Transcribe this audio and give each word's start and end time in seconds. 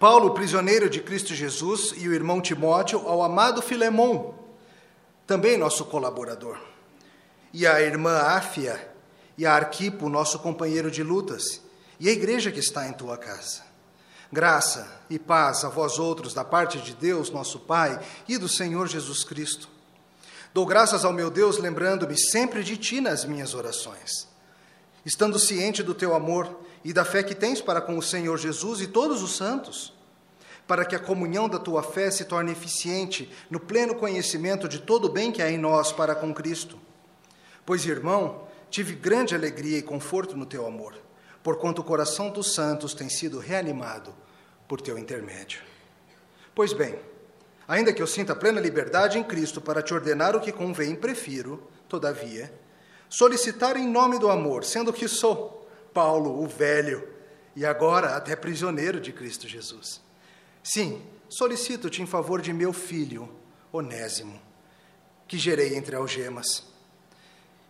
Paulo, 0.00 0.30
prisioneiro 0.30 0.88
de 0.88 0.98
Cristo 1.02 1.34
Jesus, 1.34 1.92
e 1.94 2.08
o 2.08 2.14
irmão 2.14 2.40
Timóteo, 2.40 3.06
ao 3.06 3.22
amado 3.22 3.60
Filemão, 3.60 4.34
também 5.26 5.58
nosso 5.58 5.84
colaborador, 5.84 6.58
e 7.52 7.66
a 7.66 7.82
irmã 7.82 8.16
Áfia, 8.16 8.94
e 9.36 9.44
a 9.44 9.52
Arquipo, 9.52 10.08
nosso 10.08 10.38
companheiro 10.38 10.90
de 10.90 11.02
lutas, 11.02 11.60
e 12.00 12.08
a 12.08 12.12
igreja 12.12 12.50
que 12.50 12.60
está 12.60 12.88
em 12.88 12.94
tua 12.94 13.18
casa. 13.18 13.60
Graça 14.32 14.90
e 15.10 15.18
paz 15.18 15.66
a 15.66 15.68
vós 15.68 15.98
outros 15.98 16.32
da 16.32 16.44
parte 16.44 16.78
de 16.78 16.94
Deus, 16.94 17.28
nosso 17.28 17.60
Pai, 17.60 18.00
e 18.26 18.38
do 18.38 18.48
Senhor 18.48 18.88
Jesus 18.88 19.22
Cristo. 19.22 19.68
Dou 20.54 20.64
graças 20.64 21.04
ao 21.04 21.12
meu 21.12 21.30
Deus, 21.30 21.58
lembrando-me 21.58 22.18
sempre 22.18 22.64
de 22.64 22.78
ti 22.78 23.02
nas 23.02 23.26
minhas 23.26 23.52
orações, 23.52 24.26
estando 25.04 25.38
ciente 25.38 25.82
do 25.82 25.94
teu 25.94 26.14
amor 26.14 26.48
e 26.84 26.92
da 26.92 27.04
fé 27.04 27.22
que 27.22 27.34
tens 27.34 27.60
para 27.60 27.80
com 27.80 27.96
o 27.98 28.02
Senhor 28.02 28.36
Jesus 28.38 28.80
e 28.80 28.86
todos 28.86 29.22
os 29.22 29.36
santos, 29.36 29.92
para 30.66 30.84
que 30.84 30.94
a 30.94 31.00
comunhão 31.00 31.48
da 31.48 31.58
tua 31.58 31.82
fé 31.82 32.10
se 32.10 32.24
torne 32.24 32.52
eficiente 32.52 33.30
no 33.50 33.58
pleno 33.58 33.94
conhecimento 33.94 34.68
de 34.68 34.78
todo 34.78 35.06
o 35.06 35.12
bem 35.12 35.32
que 35.32 35.42
há 35.42 35.50
em 35.50 35.58
nós 35.58 35.92
para 35.92 36.14
com 36.14 36.32
Cristo. 36.32 36.78
Pois, 37.66 37.84
irmão, 37.84 38.46
tive 38.70 38.94
grande 38.94 39.34
alegria 39.34 39.78
e 39.78 39.82
conforto 39.82 40.36
no 40.36 40.46
teu 40.46 40.66
amor, 40.66 40.94
porquanto 41.42 41.80
o 41.80 41.84
coração 41.84 42.30
dos 42.30 42.54
santos 42.54 42.94
tem 42.94 43.08
sido 43.08 43.38
reanimado 43.38 44.14
por 44.68 44.80
teu 44.80 44.96
intermédio. 44.96 45.60
Pois 46.54 46.72
bem, 46.72 46.98
ainda 47.66 47.92
que 47.92 48.00
eu 48.00 48.06
sinta 48.06 48.36
plena 48.36 48.60
liberdade 48.60 49.18
em 49.18 49.24
Cristo 49.24 49.60
para 49.60 49.82
te 49.82 49.92
ordenar 49.92 50.36
o 50.36 50.40
que 50.40 50.52
convém, 50.52 50.94
prefiro, 50.94 51.68
todavia, 51.88 52.52
solicitar 53.08 53.76
em 53.76 53.88
nome 53.88 54.18
do 54.18 54.30
amor, 54.30 54.64
sendo 54.64 54.92
que 54.92 55.08
sou 55.08 55.59
Paulo, 55.92 56.42
o 56.42 56.46
velho, 56.46 57.06
e 57.54 57.64
agora 57.64 58.16
até 58.16 58.36
prisioneiro 58.36 59.00
de 59.00 59.12
Cristo 59.12 59.48
Jesus. 59.48 60.00
Sim, 60.62 61.02
solicito-te 61.28 62.02
em 62.02 62.06
favor 62.06 62.40
de 62.40 62.52
meu 62.52 62.72
filho, 62.72 63.28
Onésimo, 63.72 64.40
que 65.26 65.38
gerei 65.38 65.76
entre 65.76 65.96
algemas. 65.96 66.64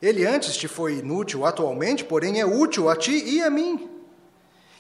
Ele 0.01 0.27
antes 0.27 0.57
te 0.57 0.67
foi 0.67 0.95
inútil, 0.99 1.45
atualmente, 1.45 2.05
porém, 2.05 2.41
é 2.41 2.47
útil 2.47 2.89
a 2.89 2.97
ti 2.97 3.13
e 3.13 3.43
a 3.43 3.51
mim. 3.51 3.91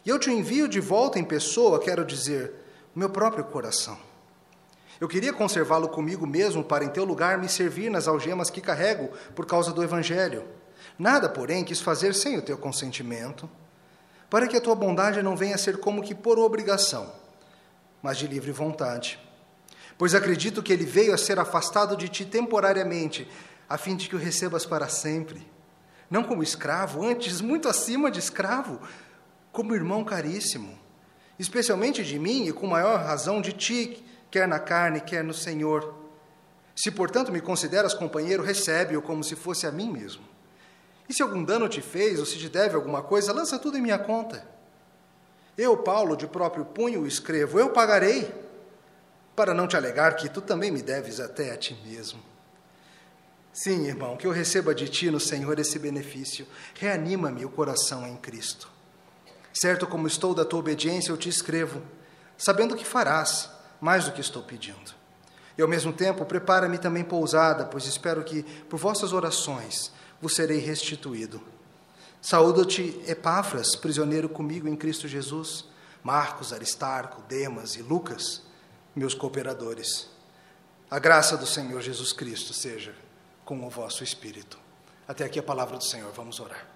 E 0.04 0.08
eu 0.08 0.18
te 0.18 0.30
envio 0.30 0.66
de 0.66 0.80
volta 0.80 1.18
em 1.18 1.24
pessoa, 1.24 1.78
quero 1.78 2.04
dizer, 2.04 2.54
o 2.94 2.98
meu 2.98 3.10
próprio 3.10 3.44
coração. 3.44 3.98
Eu 4.98 5.08
queria 5.08 5.32
conservá-lo 5.32 5.88
comigo 5.88 6.26
mesmo 6.26 6.64
para, 6.64 6.84
em 6.84 6.88
teu 6.88 7.04
lugar, 7.04 7.38
me 7.38 7.48
servir 7.48 7.90
nas 7.90 8.06
algemas 8.06 8.50
que 8.50 8.60
carrego 8.60 9.10
por 9.34 9.46
causa 9.46 9.72
do 9.72 9.82
Evangelho. 9.82 10.44
Nada, 10.98 11.28
porém, 11.28 11.64
quis 11.64 11.80
fazer 11.80 12.14
sem 12.14 12.36
o 12.38 12.42
teu 12.42 12.58
consentimento, 12.58 13.48
para 14.28 14.46
que 14.46 14.56
a 14.56 14.60
tua 14.60 14.74
bondade 14.74 15.22
não 15.22 15.36
venha 15.36 15.54
a 15.54 15.58
ser 15.58 15.78
como 15.78 16.02
que 16.02 16.14
por 16.14 16.38
obrigação, 16.38 17.12
mas 18.02 18.16
de 18.16 18.26
livre 18.26 18.52
vontade. 18.52 19.18
Pois 19.98 20.14
acredito 20.14 20.62
que 20.62 20.72
ele 20.72 20.84
veio 20.84 21.12
a 21.12 21.18
ser 21.18 21.38
afastado 21.38 21.96
de 21.96 22.08
ti 22.08 22.24
temporariamente, 22.24 23.28
a 23.68 23.76
fim 23.76 23.96
de 23.96 24.08
que 24.08 24.16
o 24.16 24.18
recebas 24.18 24.64
para 24.64 24.88
sempre. 24.88 25.46
Não 26.08 26.24
como 26.24 26.42
escravo, 26.42 27.04
antes 27.04 27.40
muito 27.40 27.68
acima 27.68 28.10
de 28.10 28.18
escravo, 28.18 28.80
como 29.52 29.74
irmão 29.74 30.04
caríssimo, 30.04 30.78
especialmente 31.38 32.04
de 32.04 32.18
mim 32.18 32.46
e 32.46 32.52
com 32.52 32.66
maior 32.66 32.98
razão 33.00 33.40
de 33.40 33.52
ti, 33.52 34.04
quer 34.30 34.46
na 34.46 34.58
carne, 34.58 35.00
quer 35.00 35.24
no 35.24 35.34
Senhor. 35.34 35.94
Se, 36.74 36.90
portanto, 36.90 37.32
me 37.32 37.40
consideras 37.40 37.94
companheiro, 37.94 38.42
recebe-o 38.42 39.02
como 39.02 39.22
se 39.22 39.36
fosse 39.36 39.66
a 39.66 39.72
mim 39.72 39.90
mesmo. 39.90 40.29
E 41.10 41.12
se 41.12 41.24
algum 41.24 41.42
dano 41.42 41.68
te 41.68 41.82
fez, 41.82 42.20
ou 42.20 42.24
se 42.24 42.38
te 42.38 42.48
deve 42.48 42.76
alguma 42.76 43.02
coisa, 43.02 43.32
lança 43.32 43.58
tudo 43.58 43.76
em 43.76 43.82
minha 43.82 43.98
conta. 43.98 44.46
Eu, 45.58 45.76
Paulo, 45.78 46.16
de 46.16 46.28
próprio 46.28 46.64
punho 46.64 47.04
escrevo, 47.04 47.58
eu 47.58 47.70
pagarei, 47.70 48.32
para 49.34 49.52
não 49.52 49.66
te 49.66 49.76
alegar 49.76 50.14
que 50.14 50.28
tu 50.28 50.40
também 50.40 50.70
me 50.70 50.80
deves 50.80 51.18
até 51.18 51.50
a 51.50 51.56
ti 51.56 51.76
mesmo. 51.84 52.22
Sim, 53.52 53.88
irmão, 53.88 54.16
que 54.16 54.24
eu 54.24 54.30
receba 54.30 54.72
de 54.72 54.88
ti 54.88 55.10
no 55.10 55.18
Senhor 55.18 55.58
esse 55.58 55.80
benefício. 55.80 56.46
Reanima-me 56.78 57.44
o 57.44 57.50
coração 57.50 58.06
em 58.06 58.16
Cristo. 58.16 58.70
Certo 59.52 59.88
como 59.88 60.06
estou 60.06 60.32
da 60.32 60.44
tua 60.44 60.60
obediência, 60.60 61.10
eu 61.10 61.16
te 61.16 61.28
escrevo, 61.28 61.82
sabendo 62.38 62.76
que 62.76 62.84
farás 62.84 63.50
mais 63.80 64.04
do 64.04 64.12
que 64.12 64.20
estou 64.20 64.44
pedindo. 64.44 64.94
E 65.58 65.62
ao 65.62 65.66
mesmo 65.66 65.92
tempo, 65.92 66.24
prepara-me 66.24 66.78
também 66.78 67.02
pousada, 67.02 67.64
pois 67.64 67.84
espero 67.84 68.22
que, 68.22 68.44
por 68.44 68.78
vossas 68.78 69.12
orações, 69.12 69.90
vos 70.20 70.34
serei 70.34 70.58
restituído. 70.58 71.40
Saúdo-te, 72.20 73.00
Epáfras, 73.06 73.74
prisioneiro 73.74 74.28
comigo 74.28 74.68
em 74.68 74.76
Cristo 74.76 75.08
Jesus, 75.08 75.64
Marcos, 76.02 76.52
Aristarco, 76.52 77.22
Demas 77.22 77.76
e 77.76 77.82
Lucas, 77.82 78.42
meus 78.94 79.14
cooperadores. 79.14 80.08
A 80.90 80.98
graça 80.98 81.36
do 81.36 81.46
Senhor 81.46 81.80
Jesus 81.80 82.12
Cristo 82.12 82.52
seja 82.52 82.94
com 83.44 83.66
o 83.66 83.70
vosso 83.70 84.04
espírito. 84.04 84.58
Até 85.08 85.24
aqui 85.24 85.38
a 85.38 85.42
palavra 85.42 85.78
do 85.78 85.84
Senhor, 85.84 86.12
vamos 86.12 86.40
orar. 86.40 86.66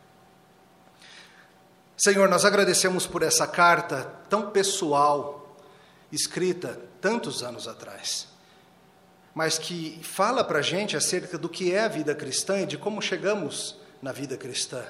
Senhor, 1.96 2.28
nós 2.28 2.44
agradecemos 2.44 3.06
por 3.06 3.22
essa 3.22 3.46
carta 3.46 4.02
tão 4.28 4.50
pessoal, 4.50 5.56
escrita 6.10 6.80
tantos 7.00 7.42
anos 7.42 7.68
atrás 7.68 8.33
mas 9.34 9.58
que 9.58 9.98
fala 10.02 10.44
para 10.44 10.60
a 10.60 10.62
gente 10.62 10.96
acerca 10.96 11.36
do 11.36 11.48
que 11.48 11.72
é 11.72 11.80
a 11.80 11.88
vida 11.88 12.14
cristã 12.14 12.60
e 12.60 12.66
de 12.66 12.78
como 12.78 13.02
chegamos 13.02 13.76
na 14.00 14.12
vida 14.12 14.36
cristã. 14.36 14.84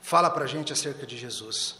Fala 0.00 0.30
para 0.30 0.44
a 0.44 0.48
gente 0.48 0.72
acerca 0.72 1.06
de 1.06 1.18
Jesus. 1.18 1.76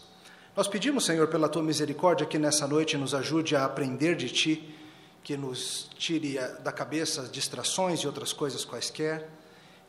Nós 0.55 0.67
pedimos, 0.67 1.05
Senhor, 1.05 1.27
pela 1.27 1.49
tua 1.49 1.63
misericórdia, 1.63 2.25
que 2.25 2.37
nessa 2.37 2.67
noite 2.67 2.97
nos 2.97 3.15
ajude 3.15 3.55
a 3.55 3.65
aprender 3.65 4.15
de 4.15 4.29
ti, 4.29 4.75
que 5.23 5.35
nos 5.35 5.89
tire 5.97 6.37
da 6.63 6.71
cabeça 6.71 7.23
distrações 7.23 8.01
e 8.01 8.07
outras 8.07 8.33
coisas 8.33 8.63
quaisquer, 8.63 9.27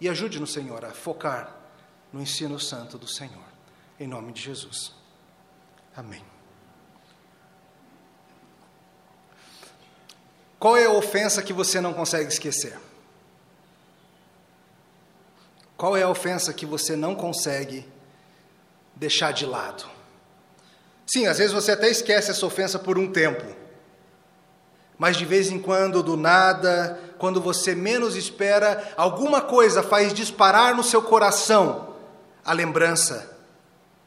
e 0.01 0.09
ajude-nos, 0.09 0.53
Senhor, 0.53 0.85
a 0.85 0.93
focar 0.93 1.57
no 2.13 2.23
ensino 2.23 2.59
santo 2.59 2.97
do 2.97 3.07
Senhor. 3.07 3.53
Em 3.99 4.07
nome 4.07 4.33
de 4.33 4.41
Jesus. 4.41 4.93
Amém. 5.97 6.32
Qual 10.63 10.77
é 10.77 10.85
a 10.85 10.93
ofensa 10.93 11.43
que 11.43 11.53
você 11.53 11.81
não 11.81 11.93
consegue 11.93 12.33
esquecer? 12.33 12.79
Qual 15.77 15.97
é 15.97 16.03
a 16.05 16.09
ofensa 16.09 16.53
que 16.53 16.65
você 16.65 16.95
não 16.95 17.17
consegue 17.17 17.85
deixar 18.95 19.33
de 19.33 19.45
lado? 19.45 19.85
Sim, 21.05 21.27
às 21.27 21.39
vezes 21.39 21.53
você 21.53 21.73
até 21.73 21.91
esquece 21.91 22.31
essa 22.31 22.47
ofensa 22.47 22.79
por 22.79 22.97
um 22.97 23.11
tempo. 23.11 23.45
Mas 24.97 25.17
de 25.17 25.25
vez 25.25 25.51
em 25.51 25.59
quando, 25.59 26.01
do 26.01 26.17
nada, 26.17 26.97
quando 27.19 27.41
você 27.41 27.75
menos 27.75 28.15
espera, 28.15 28.95
alguma 28.97 29.41
coisa 29.41 29.83
faz 29.83 30.15
disparar 30.15 30.77
no 30.77 30.85
seu 30.85 31.03
coração 31.03 31.97
a 32.45 32.53
lembrança 32.53 33.37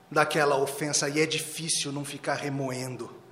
daquela 0.09 0.55
ofensa 0.55 1.09
e 1.09 1.19
é 1.19 1.25
difícil 1.25 1.91
não 1.91 2.05
ficar 2.05 2.35
remoendo. 2.35 3.24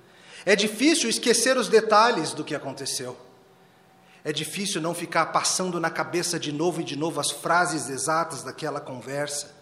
É 0.46 0.54
difícil 0.54 1.08
esquecer 1.08 1.56
os 1.56 1.68
detalhes 1.68 2.32
do 2.32 2.44
que 2.44 2.54
aconteceu. 2.54 3.16
É 4.22 4.32
difícil 4.32 4.80
não 4.80 4.94
ficar 4.94 5.26
passando 5.26 5.78
na 5.78 5.90
cabeça 5.90 6.38
de 6.38 6.50
novo 6.50 6.80
e 6.80 6.84
de 6.84 6.96
novo 6.96 7.20
as 7.20 7.30
frases 7.30 7.88
exatas 7.88 8.42
daquela 8.42 8.80
conversa 8.80 9.54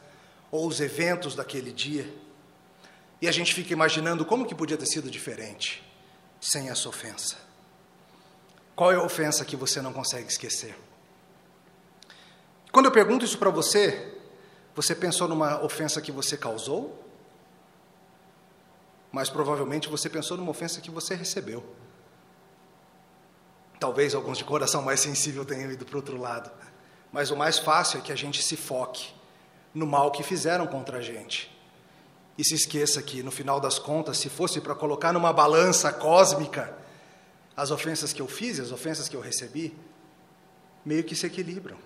ou 0.50 0.66
os 0.66 0.81
eventos 0.81 1.34
daquele 1.34 1.72
dia. 1.72 2.12
E 3.20 3.28
a 3.28 3.32
gente 3.32 3.54
fica 3.54 3.72
imaginando 3.72 4.25
como 4.25 4.47
que 4.47 4.54
podia 4.54 4.76
ter 4.76 4.87
sido 4.87 5.10
diferente 5.10 5.82
sem 6.41 6.70
essa 6.70 6.88
ofensa. 6.88 7.37
Qual 8.75 8.91
é 8.91 8.97
a 8.97 9.03
ofensa 9.03 9.44
que 9.44 9.56
você 9.56 9.81
não 9.81 9.93
consegue 9.93 10.28
esquecer? 10.28 10.76
Quando 12.72 12.87
eu 12.87 12.93
pergunto 12.93 13.25
isso 13.25 13.38
para 13.38 13.50
você, 13.50 14.19
você 14.75 14.94
pensou 14.94 15.28
numa 15.28 15.62
ofensa 15.62 16.00
que 16.00 16.10
você 16.10 16.37
causou? 16.37 16.99
Mas 19.12 19.28
provavelmente 19.28 19.89
você 19.89 20.09
pensou 20.09 20.39
numa 20.39 20.50
ofensa 20.50 20.81
que 20.81 20.91
você 20.91 21.15
recebeu. 21.15 21.62
Talvez 23.79 24.14
alguns 24.14 24.38
de 24.38 24.44
coração 24.44 24.81
mais 24.81 25.00
sensível 25.00 25.44
tenham 25.44 25.70
ido 25.70 25.85
para 25.85 25.94
o 25.94 25.99
outro 25.99 26.17
lado, 26.17 26.50
mas 27.12 27.31
o 27.31 27.37
mais 27.37 27.59
fácil 27.59 27.99
é 27.99 28.03
que 28.03 28.11
a 28.11 28.17
gente 28.17 28.43
se 28.43 28.56
foque 28.56 29.12
no 29.75 29.87
mal 29.87 30.11
que 30.11 30.23
fizeram 30.23 30.67
contra 30.67 30.99
a 30.99 31.03
gente. 31.03 31.53
E 32.38 32.44
se 32.44 32.55
esqueça 32.55 33.03
que, 33.03 33.23
no 33.23 33.31
final 33.31 33.61
das 33.61 33.79
contas, 33.79 34.17
se 34.17 34.31
fosse 34.31 34.61
para 34.61 34.75
colocar 34.75 35.12
numa 35.12 35.32
balança 35.32 35.93
cósmica 35.93 36.75
as 37.55 37.70
ofensas 37.70 38.12
que 38.12 38.23
eu 38.23 38.29
fiz 38.29 38.56
e 38.56 38.62
as 38.62 38.73
ofensas 38.73 39.09
que 39.09 39.14
eu 39.14 39.20
recebi, 39.20 39.76
meio 40.85 41.05
que 41.05 41.14
se 41.14 41.26
equilibram. 41.26 41.76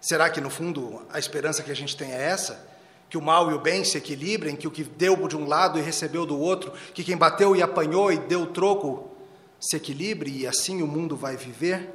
Será 0.00 0.30
que, 0.30 0.40
no 0.40 0.48
fundo, 0.48 1.04
a 1.10 1.18
esperança 1.18 1.62
que 1.62 1.70
a 1.70 1.74
gente 1.74 1.96
tem 1.96 2.12
é 2.12 2.22
essa? 2.22 2.69
Que 3.10 3.18
o 3.18 3.22
mal 3.22 3.50
e 3.50 3.54
o 3.54 3.58
bem 3.58 3.82
se 3.82 3.98
equilibrem, 3.98 4.54
que 4.54 4.68
o 4.68 4.70
que 4.70 4.84
deu 4.84 5.26
de 5.26 5.36
um 5.36 5.48
lado 5.48 5.78
e 5.78 5.82
recebeu 5.82 6.24
do 6.24 6.38
outro, 6.38 6.72
que 6.94 7.02
quem 7.02 7.16
bateu 7.16 7.56
e 7.56 7.62
apanhou 7.62 8.12
e 8.12 8.16
deu 8.16 8.46
troco 8.46 9.10
se 9.58 9.76
equilibre 9.76 10.30
e 10.30 10.46
assim 10.46 10.80
o 10.80 10.86
mundo 10.86 11.16
vai 11.16 11.36
viver? 11.36 11.92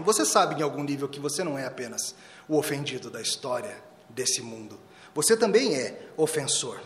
Você 0.00 0.24
sabe 0.24 0.60
em 0.60 0.62
algum 0.62 0.82
nível 0.82 1.08
que 1.08 1.20
você 1.20 1.44
não 1.44 1.56
é 1.56 1.64
apenas 1.64 2.16
o 2.48 2.58
ofendido 2.58 3.10
da 3.10 3.20
história 3.20 3.76
desse 4.08 4.42
mundo. 4.42 4.78
Você 5.14 5.36
também 5.36 5.74
é 5.76 6.08
ofensor. 6.16 6.80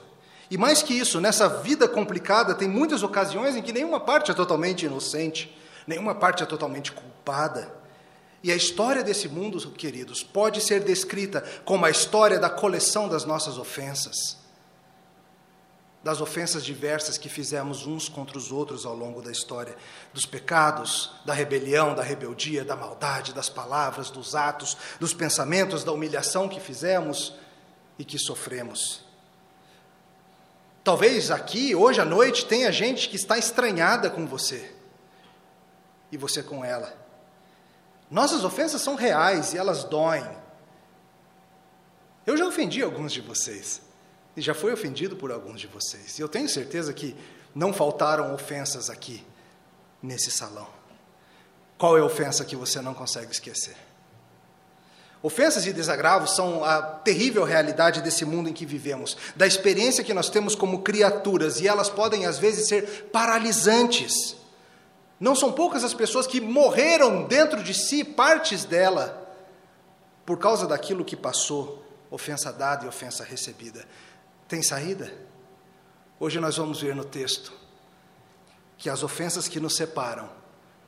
E 0.51 0.59
mais 0.59 0.83
que 0.83 0.93
isso, 0.93 1.21
nessa 1.21 1.49
vida 1.49 1.89
complicada, 1.89 2.55
tem 2.55 2.69
muitas 2.69 3.03
ocasiões 3.03 3.57
em 3.57 3.63
que 3.63 3.73
nenhuma 3.73 3.99
parte 3.99 4.31
é 4.31 4.35
totalmente 4.35 4.85
inocente, 4.85 5.57
nenhuma 5.87 6.15
parte 6.15 6.43
é 6.43 6.47
totalmente 6.47 6.93
culpada. 6.93 7.82
E 8.43 8.51
a 8.51 8.57
história 8.57 9.05
desse 9.05 9.29
mundo, 9.29 9.59
queridos, 9.71 10.25
pode 10.25 10.61
ser 10.61 10.83
descrita 10.83 11.43
como 11.65 11.87
a 11.87 11.91
história 11.91 12.41
da 12.41 12.51
coleção 12.51 13.09
das 13.09 13.25
nossas 13.25 13.57
ofensas, 13.57 14.37
das 16.03 16.21
ofensas 16.21 16.65
diversas 16.65 17.17
que 17.17 17.29
fizemos 17.29 17.87
uns 17.87 18.09
contra 18.09 18.37
os 18.37 18.51
outros 18.51 18.85
ao 18.85 18.97
longo 18.97 19.23
da 19.23 19.31
história, 19.31 19.77
dos 20.13 20.27
pecados, 20.27 21.13
da 21.25 21.33
rebelião, 21.33 21.95
da 21.95 22.03
rebeldia, 22.03 22.65
da 22.65 22.75
maldade, 22.75 23.33
das 23.33 23.49
palavras, 23.49 24.11
dos 24.11 24.35
atos, 24.35 24.77
dos 24.99 25.15
pensamentos, 25.15 25.85
da 25.85 25.93
humilhação 25.93 26.49
que 26.49 26.59
fizemos 26.59 27.35
e 27.97 28.05
que 28.05 28.19
sofremos. 28.19 29.05
Talvez 30.83 31.31
aqui, 31.31 31.77
hoje 31.77 32.01
à 32.01 32.05
noite, 32.05 32.45
tenha 32.45 32.73
gente 32.73 33.09
que 33.09 33.15
está 33.15 33.39
estranhada 33.39 34.11
com 34.11 34.27
você 34.27 34.75
e 36.11 36.17
você 36.17 36.43
com 36.43 36.65
ela. 36.65 37.02
Nossas 38.13 38.45
ofensas 38.45 38.83
são 38.83 38.95
reais 38.95 39.55
e 39.55 39.59
elas 39.59 39.85
doem. 39.85 40.29
Eu 42.27 42.37
já 42.37 42.47
ofendi 42.47 42.83
alguns 42.83 43.11
de 43.11 43.23
vocês 43.23 43.81
e 44.37 44.43
já 44.43 44.53
fui 44.53 44.71
ofendido 44.71 45.17
por 45.17 45.33
alguns 45.33 45.59
de 45.59 45.67
vocês. 45.67 46.19
E 46.19 46.21
eu 46.23 46.29
tenho 46.29 46.47
certeza 46.47 46.93
que 46.93 47.17
não 47.55 47.73
faltaram 47.73 48.35
ofensas 48.35 48.91
aqui 48.91 49.25
nesse 50.03 50.31
salão. 50.31 50.69
Qual 51.79 51.97
é 51.97 52.03
a 52.03 52.05
ofensa 52.05 52.45
que 52.45 52.55
você 52.55 52.83
não 52.83 52.93
consegue 52.93 53.33
esquecer? 53.33 53.77
Ofensas 55.23 55.65
e 55.67 55.73
desagravos 55.73 56.37
são 56.37 56.63
a 56.63 56.83
terrível 56.83 57.45
realidade 57.45 58.03
desse 58.03 58.27
mundo 58.27 58.47
em 58.47 58.53
que 58.53 58.67
vivemos, 58.67 59.17
da 59.35 59.47
experiência 59.47 60.05
que 60.05 60.13
nós 60.13 60.29
temos 60.29 60.55
como 60.55 60.83
criaturas, 60.83 61.61
e 61.61 61.67
elas 61.67 61.89
podem 61.89 62.27
às 62.27 62.39
vezes 62.39 62.69
ser 62.69 63.09
paralisantes. 63.11 64.42
Não 65.23 65.37
são 65.37 65.53
poucas 65.53 65.85
as 65.85 65.95
pessoas 65.95 66.27
que 66.27 66.41
morreram 66.41 67.23
dentro 67.29 67.63
de 67.63 67.73
si, 67.73 68.03
partes 68.03 68.65
dela, 68.65 69.33
por 70.27 70.37
causa 70.37 70.67
daquilo 70.67 71.05
que 71.05 71.15
passou, 71.15 71.81
ofensa 72.11 72.53
dada 72.53 72.85
e 72.85 72.89
ofensa 72.89 73.23
recebida. 73.23 73.87
Tem 74.49 74.61
saída? 74.65 75.15
Hoje 76.19 76.41
nós 76.41 76.57
vamos 76.57 76.81
ver 76.81 76.97
no 76.97 77.05
texto 77.05 77.53
que 78.77 78.91
as 78.91 79.05
ofensas 79.05 79.47
que 79.47 79.61
nos 79.61 79.77
separam 79.77 80.29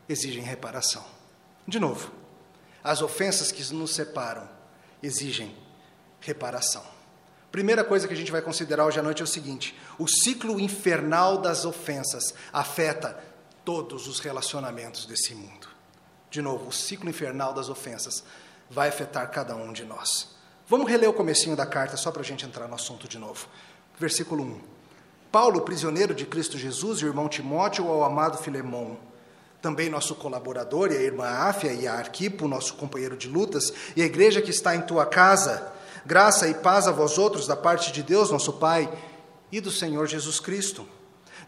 exigem 0.09 0.43
reparação. 0.43 1.05
De 1.65 1.79
novo, 1.79 2.11
as 2.83 3.03
ofensas 3.03 3.53
que 3.53 3.73
nos 3.73 3.95
separam 3.95 4.49
exigem 5.01 5.57
reparação. 6.19 6.83
Primeira 7.53 7.85
coisa 7.85 8.09
que 8.09 8.15
a 8.15 8.17
gente 8.17 8.33
vai 8.33 8.43
considerar 8.43 8.85
hoje 8.85 8.99
à 8.99 9.03
noite 9.03 9.23
é 9.23 9.25
o 9.25 9.29
seguinte: 9.29 9.79
o 9.97 10.09
ciclo 10.09 10.59
infernal 10.59 11.39
das 11.39 11.65
ofensas 11.65 12.35
afeta 12.53 13.33
todos 13.65 14.07
os 14.07 14.21
relacionamentos 14.21 15.07
desse 15.07 15.35
mundo. 15.35 15.69
De 16.31 16.43
novo, 16.43 16.69
o 16.69 16.73
ciclo 16.73 17.09
infernal 17.09 17.53
das 17.53 17.69
ofensas 17.69 18.25
vai 18.71 18.89
afetar 18.89 19.31
cada 19.31 19.55
um 19.55 19.73
de 19.73 19.85
nós. 19.85 20.35
Vamos 20.69 20.91
reler 20.91 21.09
o 21.09 21.15
comecinho 21.15 21.57
da 21.57 21.67
carta 21.67 21.97
só 21.97 22.11
para 22.11 22.23
a 22.23 22.25
gente 22.25 22.45
entrar 22.45 22.67
no 22.67 22.75
assunto 22.75 23.07
de 23.07 23.19
novo. 23.19 23.47
Versículo 23.99 24.43
1. 24.43 24.61
Paulo, 25.31 25.63
prisioneiro 25.63 26.15
de 26.15 26.27
Cristo 26.27 26.59
Jesus, 26.59 27.01
e 27.01 27.05
o 27.05 27.09
irmão 27.09 27.29
Timóteo 27.29 27.89
ao 27.89 28.05
amado 28.05 28.39
Filemão 28.39 28.99
também 29.65 29.89
nosso 29.89 30.15
colaborador, 30.15 30.93
e 30.93 30.97
a 30.99 31.01
irmã 31.01 31.25
Áfia 31.25 31.73
e 31.73 31.89
a 31.89 31.95
Arquipo, 31.95 32.47
nosso 32.47 32.75
companheiro 32.75 33.17
de 33.17 33.29
lutas, 33.29 33.73
e 33.97 34.03
a 34.03 34.05
igreja 34.05 34.43
que 34.43 34.51
está 34.51 34.77
em 34.77 34.83
tua 34.83 35.07
casa. 35.07 35.73
Graça 36.05 36.47
e 36.47 36.53
paz 36.53 36.87
a 36.87 36.93
vós 36.93 37.17
outros 37.17 37.47
da 37.47 37.57
parte 37.57 37.91
de 37.91 38.03
Deus, 38.03 38.31
nosso 38.31 38.53
Pai, 38.53 38.93
e 39.51 39.63
do 39.63 39.71
Senhor 39.71 40.07
Jesus 40.07 40.39
Cristo. 40.39 40.87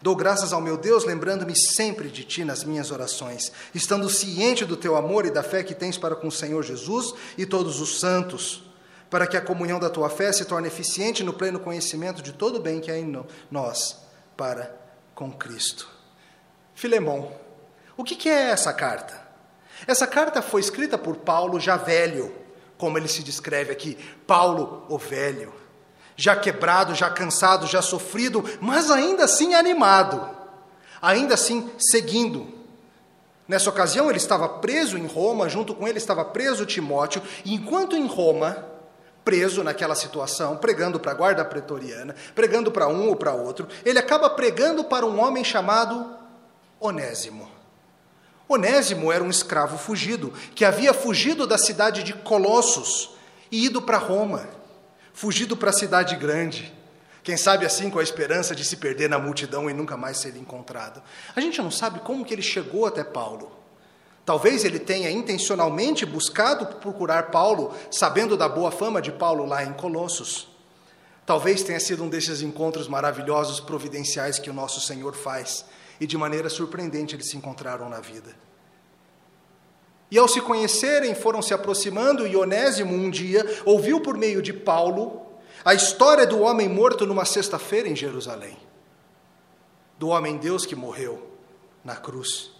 Dou 0.01 0.15
graças 0.15 0.53
ao 0.53 0.61
meu 0.61 0.77
Deus, 0.77 1.05
lembrando-me 1.05 1.57
sempre 1.57 2.09
de 2.09 2.23
ti 2.23 2.45
nas 2.45 2.63
minhas 2.63 2.91
orações, 2.91 3.51
estando 3.73 4.09
ciente 4.09 4.65
do 4.65 4.77
teu 4.77 4.95
amor 4.95 5.25
e 5.25 5.31
da 5.31 5.41
fé 5.41 5.63
que 5.63 5.73
tens 5.73 5.97
para 5.97 6.15
com 6.15 6.27
o 6.27 6.31
Senhor 6.31 6.63
Jesus 6.63 7.13
e 7.37 7.45
todos 7.45 7.79
os 7.79 7.99
santos, 7.99 8.63
para 9.09 9.25
que 9.25 9.37
a 9.37 9.41
comunhão 9.41 9.79
da 9.79 9.89
tua 9.89 10.09
fé 10.09 10.31
se 10.31 10.45
torne 10.45 10.67
eficiente 10.67 11.23
no 11.23 11.33
pleno 11.33 11.59
conhecimento 11.59 12.21
de 12.21 12.33
todo 12.33 12.57
o 12.57 12.61
bem 12.61 12.79
que 12.79 12.91
há 12.91 12.97
em 12.97 13.25
nós 13.49 13.97
para 14.35 14.75
com 15.15 15.31
Cristo. 15.31 15.89
Filemão, 16.75 17.31
o 17.95 18.03
que, 18.03 18.29
é 18.29 18.51
essa 18.51 18.71
carta? 18.71 19.19
Essa 19.87 20.05
carta 20.05 20.43
foi 20.43 20.61
escrita 20.61 20.97
por 20.97 21.17
Paulo 21.17 21.59
já 21.59 21.75
velho, 21.75 22.31
como 22.77 22.97
ele 22.97 23.07
se 23.07 23.23
descreve 23.23 23.71
aqui, 23.71 23.97
Paulo 24.27 24.85
o 24.87 24.97
velho, 24.97 25.51
já 26.17 26.35
quebrado, 26.35 26.95
já 26.95 27.09
cansado, 27.11 27.67
já 27.67 27.81
sofrido, 27.81 28.43
mas 28.59 28.89
ainda 28.89 29.25
assim 29.25 29.53
animado, 29.53 30.27
ainda 30.99 31.35
assim 31.35 31.69
seguindo. 31.77 32.57
Nessa 33.47 33.69
ocasião 33.69 34.09
ele 34.09 34.17
estava 34.17 34.49
preso 34.49 34.97
em 34.97 35.05
Roma, 35.05 35.47
junto 35.47 35.73
com 35.73 35.87
ele 35.87 35.99
estava 35.99 36.25
preso 36.25 36.65
Timóteo, 36.65 37.21
e 37.45 37.53
enquanto 37.53 37.95
em 37.95 38.07
Roma, 38.07 38.65
preso 39.23 39.63
naquela 39.63 39.95
situação, 39.95 40.57
pregando 40.57 40.99
para 40.99 41.11
a 41.11 41.15
guarda 41.15 41.45
pretoriana, 41.45 42.15
pregando 42.33 42.71
para 42.71 42.87
um 42.87 43.07
ou 43.09 43.15
para 43.15 43.33
outro, 43.33 43.67
ele 43.85 43.99
acaba 43.99 44.29
pregando 44.29 44.83
para 44.83 45.05
um 45.05 45.21
homem 45.21 45.43
chamado 45.43 46.17
Onésimo. 46.79 47.49
Onésimo 48.49 49.11
era 49.11 49.23
um 49.23 49.29
escravo 49.29 49.77
fugido, 49.77 50.33
que 50.55 50.65
havia 50.65 50.93
fugido 50.93 51.45
da 51.45 51.57
cidade 51.57 52.03
de 52.03 52.13
Colossos 52.13 53.11
e 53.51 53.65
ido 53.65 53.81
para 53.81 53.97
Roma, 53.97 54.56
fugido 55.17 55.57
para 55.57 55.71
a 55.71 55.73
cidade 55.73 56.15
grande. 56.15 56.71
Quem 57.23 57.35
sabe 57.35 57.65
assim 57.65 57.89
com 57.89 57.97
a 57.97 58.03
esperança 58.03 58.55
de 58.55 58.63
se 58.63 58.77
perder 58.77 59.09
na 59.09 59.17
multidão 59.17 59.67
e 59.67 59.73
nunca 59.73 59.97
mais 59.97 60.19
ser 60.19 60.37
encontrado. 60.37 61.01
A 61.35 61.41
gente 61.41 61.59
não 61.59 61.71
sabe 61.71 62.01
como 62.01 62.23
que 62.23 62.35
ele 62.35 62.43
chegou 62.43 62.85
até 62.85 63.03
Paulo. 63.03 63.51
Talvez 64.23 64.63
ele 64.63 64.77
tenha 64.77 65.09
intencionalmente 65.09 66.05
buscado 66.05 66.67
procurar 66.75 67.31
Paulo, 67.31 67.73
sabendo 67.89 68.37
da 68.37 68.47
boa 68.47 68.69
fama 68.69 69.01
de 69.01 69.11
Paulo 69.11 69.43
lá 69.43 69.63
em 69.63 69.73
Colossos. 69.73 70.49
Talvez 71.25 71.63
tenha 71.63 71.79
sido 71.79 72.03
um 72.03 72.09
desses 72.09 72.43
encontros 72.43 72.87
maravilhosos 72.87 73.59
providenciais 73.59 74.37
que 74.37 74.51
o 74.51 74.53
nosso 74.53 74.79
Senhor 74.81 75.15
faz 75.15 75.65
e 75.99 76.05
de 76.05 76.15
maneira 76.15 76.47
surpreendente 76.47 77.15
eles 77.15 77.27
se 77.31 77.37
encontraram 77.37 77.89
na 77.89 77.99
vida. 77.99 78.35
E 80.09 80.17
ao 80.17 80.27
se 80.27 80.39
conhecerem, 80.41 81.13
foram 81.13 81.41
se 81.41 81.53
aproximando, 81.53 82.25
e 82.25 82.35
Onésimo 82.35 82.93
um 82.93 83.09
dia 83.09 83.45
ouviu 83.65 83.99
por 83.99 84.17
meio 84.17 84.41
de 84.41 84.53
Paulo 84.53 85.25
a 85.65 85.73
história 85.73 86.25
do 86.25 86.39
homem 86.39 86.69
morto 86.69 87.05
numa 87.05 87.25
sexta-feira 87.25 87.89
em 87.89 87.95
Jerusalém. 87.95 88.57
Do 89.99 90.09
homem 90.09 90.37
Deus 90.37 90.65
que 90.65 90.75
morreu 90.75 91.29
na 91.83 91.95
cruz. 91.95 92.51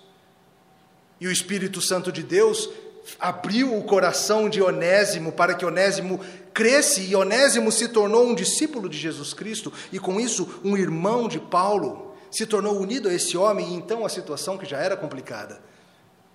E 1.20 1.28
o 1.28 1.32
Espírito 1.32 1.80
Santo 1.80 2.12
de 2.12 2.22
Deus 2.22 2.70
abriu 3.18 3.78
o 3.78 3.84
coração 3.84 4.50
de 4.50 4.62
Onésimo 4.62 5.32
para 5.32 5.54
que 5.54 5.66
Onésimo 5.66 6.20
cresce 6.54 7.02
e 7.02 7.16
Onésimo 7.16 7.72
se 7.72 7.88
tornou 7.88 8.26
um 8.26 8.36
discípulo 8.36 8.90
de 8.90 8.98
Jesus 8.98 9.34
Cristo 9.34 9.72
e 9.92 10.00
com 10.00 10.20
isso 10.20 10.60
um 10.64 10.76
irmão 10.76 11.30
de 11.30 11.40
Paulo 11.40 12.14
se 12.30 12.46
tornou 12.46 12.78
unido 12.78 13.08
a 13.08 13.14
esse 13.14 13.38
homem, 13.38 13.70
e 13.70 13.74
então 13.74 14.06
a 14.06 14.10
situação 14.10 14.58
que 14.58 14.66
já 14.66 14.80
era 14.80 14.98
complicada 14.98 15.62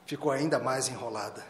ficou 0.06 0.30
ainda 0.30 0.58
mais 0.58 0.88
enrolada. 0.88 1.44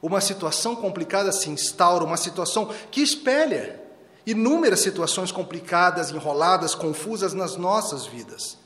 Uma 0.00 0.20
situação 0.20 0.74
complicada 0.74 1.30
se 1.30 1.48
instaura, 1.48 2.04
uma 2.04 2.16
situação 2.16 2.74
que 2.90 3.00
espelha 3.00 3.80
inúmeras 4.26 4.80
situações 4.80 5.32
complicadas, 5.32 6.10
enroladas, 6.10 6.74
confusas 6.74 7.32
nas 7.32 7.56
nossas 7.56 8.06
vidas. 8.06 8.58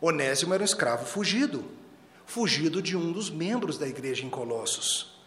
Onésimo 0.00 0.54
era 0.54 0.62
um 0.62 0.66
escravo 0.66 1.04
fugido, 1.04 1.64
fugido 2.26 2.80
de 2.80 2.96
um 2.96 3.12
dos 3.12 3.30
membros 3.30 3.78
da 3.78 3.86
igreja 3.86 4.24
em 4.24 4.30
Colossos, 4.30 5.18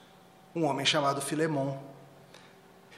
um 0.55 0.63
homem 0.63 0.85
chamado 0.85 1.21
Filemão. 1.21 1.79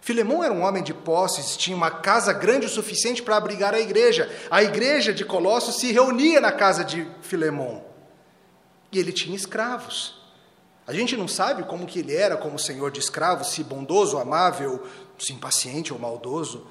Filemão 0.02 0.44
era 0.44 0.54
um 0.54 0.62
homem 0.62 0.84
de 0.84 0.94
posses, 0.94 1.58
tinha 1.58 1.76
uma 1.76 1.90
casa 1.90 2.32
grande 2.32 2.68
o 2.68 2.70
suficiente 2.70 3.24
para 3.24 3.38
abrigar 3.38 3.74
a 3.74 3.80
igreja. 3.80 4.32
A 4.52 4.62
igreja 4.62 5.12
de 5.12 5.26
Colossos 5.26 5.80
se 5.80 5.92
reunia 5.92 6.40
na 6.40 6.52
casa 6.52 6.84
de 6.84 7.08
Filemão. 7.22 7.84
E 8.96 8.98
ele 8.98 9.12
tinha 9.12 9.36
escravos. 9.36 10.16
A 10.88 10.94
gente 10.94 11.18
não 11.18 11.28
sabe 11.28 11.64
como 11.64 11.86
que 11.86 12.00
ele 12.00 12.16
era 12.16 12.38
como 12.38 12.58
senhor 12.58 12.90
de 12.92 13.02
escravos, 13.02 13.48
se 13.48 13.62
bondoso, 13.62 14.18
amável, 14.18 14.88
se 15.20 15.34
impaciente 15.34 15.92
ou 15.92 16.00
maldoso. 16.00 16.66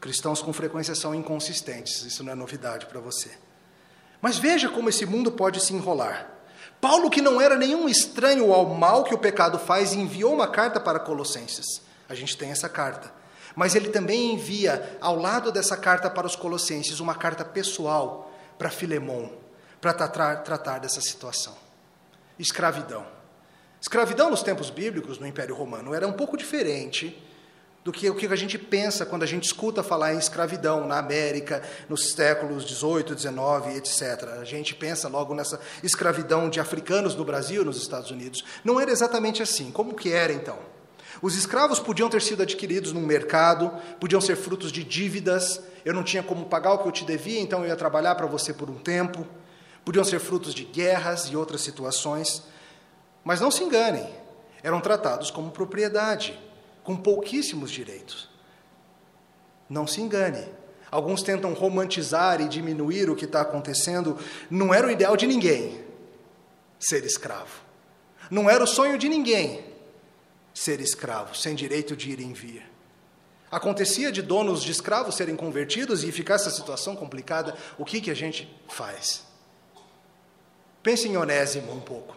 Cristãos 0.00 0.42
com 0.42 0.52
frequência 0.52 0.96
são 0.96 1.14
inconsistentes, 1.14 2.02
isso 2.02 2.24
não 2.24 2.32
é 2.32 2.34
novidade 2.34 2.86
para 2.86 2.98
você. 2.98 3.30
Mas 4.20 4.36
veja 4.36 4.68
como 4.68 4.88
esse 4.88 5.06
mundo 5.06 5.30
pode 5.30 5.60
se 5.60 5.72
enrolar. 5.72 6.28
Paulo, 6.80 7.08
que 7.08 7.22
não 7.22 7.40
era 7.40 7.56
nenhum 7.56 7.88
estranho 7.88 8.52
ao 8.52 8.66
mal 8.66 9.04
que 9.04 9.14
o 9.14 9.18
pecado 9.18 9.56
faz, 9.56 9.92
enviou 9.92 10.34
uma 10.34 10.48
carta 10.48 10.80
para 10.80 10.98
Colossenses. 10.98 11.82
A 12.08 12.16
gente 12.16 12.36
tem 12.36 12.50
essa 12.50 12.68
carta. 12.68 13.14
Mas 13.54 13.76
ele 13.76 13.90
também 13.90 14.34
envia, 14.34 14.98
ao 15.00 15.14
lado 15.14 15.52
dessa 15.52 15.76
carta 15.76 16.10
para 16.10 16.26
os 16.26 16.34
Colossenses, 16.34 16.98
uma 16.98 17.14
carta 17.14 17.44
pessoal 17.44 18.32
para 18.58 18.70
Filemão, 18.70 19.30
para 19.80 19.94
tratar 19.94 20.80
dessa 20.80 21.00
situação. 21.00 21.59
Escravidão. 22.40 23.06
Escravidão 23.80 24.30
nos 24.30 24.42
tempos 24.42 24.70
bíblicos, 24.70 25.18
no 25.18 25.26
Império 25.26 25.54
Romano, 25.54 25.94
era 25.94 26.06
um 26.06 26.12
pouco 26.12 26.36
diferente 26.36 27.16
do 27.84 27.92
que 27.92 28.08
o 28.08 28.14
que 28.14 28.26
a 28.26 28.36
gente 28.36 28.58
pensa 28.58 29.06
quando 29.06 29.22
a 29.22 29.26
gente 29.26 29.44
escuta 29.44 29.82
falar 29.82 30.14
em 30.14 30.18
escravidão 30.18 30.86
na 30.86 30.98
América, 30.98 31.62
nos 31.88 32.12
séculos 32.12 32.64
18, 32.64 33.14
19, 33.14 33.76
etc. 33.76 34.38
A 34.40 34.44
gente 34.44 34.74
pensa 34.74 35.08
logo 35.08 35.34
nessa 35.34 35.60
escravidão 35.82 36.48
de 36.48 36.60
africanos 36.60 37.14
no 37.14 37.24
Brasil, 37.24 37.64
nos 37.64 37.76
Estados 37.76 38.10
Unidos. 38.10 38.44
Não 38.64 38.80
era 38.80 38.90
exatamente 38.90 39.42
assim. 39.42 39.70
Como 39.70 39.94
que 39.94 40.12
era 40.12 40.32
então? 40.32 40.58
Os 41.22 41.36
escravos 41.36 41.78
podiam 41.78 42.08
ter 42.08 42.22
sido 42.22 42.42
adquiridos 42.42 42.92
num 42.92 43.04
mercado, 43.04 43.70
podiam 43.98 44.20
ser 44.20 44.36
frutos 44.36 44.72
de 44.72 44.82
dívidas. 44.82 45.60
Eu 45.84 45.92
não 45.92 46.02
tinha 46.02 46.22
como 46.22 46.46
pagar 46.46 46.72
o 46.72 46.78
que 46.78 46.88
eu 46.88 46.92
te 46.92 47.04
devia, 47.04 47.40
então 47.40 47.60
eu 47.62 47.68
ia 47.68 47.76
trabalhar 47.76 48.14
para 48.14 48.26
você 48.26 48.52
por 48.54 48.70
um 48.70 48.78
tempo. 48.78 49.26
Podiam 49.84 50.04
ser 50.04 50.20
frutos 50.20 50.54
de 50.54 50.64
guerras 50.64 51.24
e 51.24 51.36
outras 51.36 51.60
situações. 51.62 52.42
Mas 53.24 53.40
não 53.40 53.50
se 53.50 53.62
enganem, 53.62 54.08
eram 54.62 54.80
tratados 54.80 55.30
como 55.30 55.50
propriedade 55.50 56.38
com 56.82 56.96
pouquíssimos 56.96 57.70
direitos. 57.70 58.28
Não 59.68 59.86
se 59.86 60.00
engane. 60.00 60.46
Alguns 60.90 61.22
tentam 61.22 61.52
romantizar 61.54 62.40
e 62.40 62.48
diminuir 62.48 63.08
o 63.08 63.14
que 63.14 63.24
está 63.24 63.42
acontecendo. 63.42 64.18
Não 64.50 64.74
era 64.74 64.86
o 64.86 64.90
ideal 64.90 65.16
de 65.16 65.26
ninguém 65.26 65.84
ser 66.78 67.04
escravo. 67.04 67.62
Não 68.30 68.50
era 68.50 68.64
o 68.64 68.66
sonho 68.66 68.98
de 68.98 69.08
ninguém 69.08 69.64
ser 70.52 70.80
escravo, 70.80 71.36
sem 71.36 71.54
direito 71.54 71.96
de 71.96 72.10
ir 72.10 72.20
e 72.20 72.32
vir. 72.32 72.70
Acontecia 73.50 74.10
de 74.10 74.22
donos 74.22 74.62
de 74.62 74.70
escravos 74.70 75.16
serem 75.16 75.36
convertidos 75.36 76.04
e 76.04 76.12
ficar 76.12 76.34
essa 76.34 76.50
situação 76.50 76.94
complicada. 76.96 77.56
O 77.78 77.84
que, 77.84 78.00
que 78.00 78.10
a 78.10 78.14
gente 78.14 78.48
faz? 78.68 79.29
Pense 80.82 81.08
em 81.08 81.16
Onésimo 81.16 81.72
um 81.72 81.80
pouco. 81.80 82.16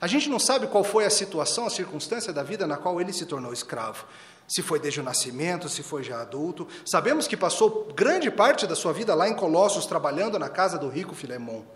A 0.00 0.06
gente 0.06 0.30
não 0.30 0.38
sabe 0.38 0.66
qual 0.66 0.82
foi 0.82 1.04
a 1.04 1.10
situação, 1.10 1.66
a 1.66 1.70
circunstância 1.70 2.32
da 2.32 2.42
vida 2.42 2.66
na 2.66 2.78
qual 2.78 3.00
ele 3.00 3.12
se 3.12 3.26
tornou 3.26 3.52
escravo. 3.52 4.06
Se 4.48 4.62
foi 4.62 4.80
desde 4.80 5.00
o 5.00 5.04
nascimento, 5.04 5.68
se 5.68 5.82
foi 5.82 6.02
já 6.02 6.22
adulto. 6.22 6.66
Sabemos 6.84 7.28
que 7.28 7.36
passou 7.36 7.92
grande 7.94 8.30
parte 8.30 8.66
da 8.66 8.74
sua 8.74 8.92
vida 8.92 9.14
lá 9.14 9.28
em 9.28 9.34
Colossos, 9.34 9.86
trabalhando 9.86 10.38
na 10.38 10.48
casa 10.48 10.78
do 10.78 10.88
rico 10.88 11.14
Filemão. 11.14 11.66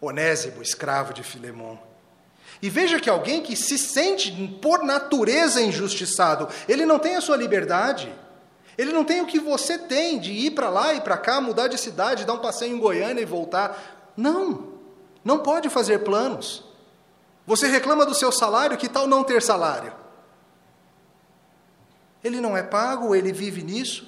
Onésimo, 0.00 0.62
escravo 0.62 1.12
de 1.12 1.22
Filemão. 1.22 1.78
E 2.62 2.70
veja 2.70 3.00
que 3.00 3.10
alguém 3.10 3.42
que 3.42 3.56
se 3.56 3.76
sente 3.76 4.30
por 4.62 4.84
natureza 4.84 5.60
injustiçado, 5.60 6.48
ele 6.68 6.86
não 6.86 6.98
tem 6.98 7.16
a 7.16 7.20
sua 7.20 7.36
liberdade. 7.36 8.14
Ele 8.78 8.92
não 8.92 9.04
tem 9.04 9.20
o 9.20 9.26
que 9.26 9.40
você 9.40 9.76
tem 9.76 10.18
de 10.18 10.32
ir 10.32 10.52
para 10.52 10.70
lá 10.70 10.94
e 10.94 11.00
para 11.00 11.18
cá, 11.18 11.40
mudar 11.40 11.66
de 11.66 11.76
cidade, 11.76 12.24
dar 12.24 12.34
um 12.34 12.38
passeio 12.38 12.74
em 12.74 12.78
Goiânia 12.78 13.20
e 13.20 13.26
voltar. 13.26 14.12
Não, 14.16 14.75
não 15.26 15.40
pode 15.40 15.68
fazer 15.68 16.04
planos. 16.04 16.62
Você 17.44 17.66
reclama 17.66 18.06
do 18.06 18.14
seu 18.14 18.30
salário, 18.30 18.78
que 18.78 18.88
tal 18.88 19.08
não 19.08 19.24
ter 19.24 19.42
salário? 19.42 19.92
Ele 22.22 22.40
não 22.40 22.56
é 22.56 22.62
pago, 22.62 23.12
ele 23.12 23.32
vive 23.32 23.60
nisso. 23.60 24.06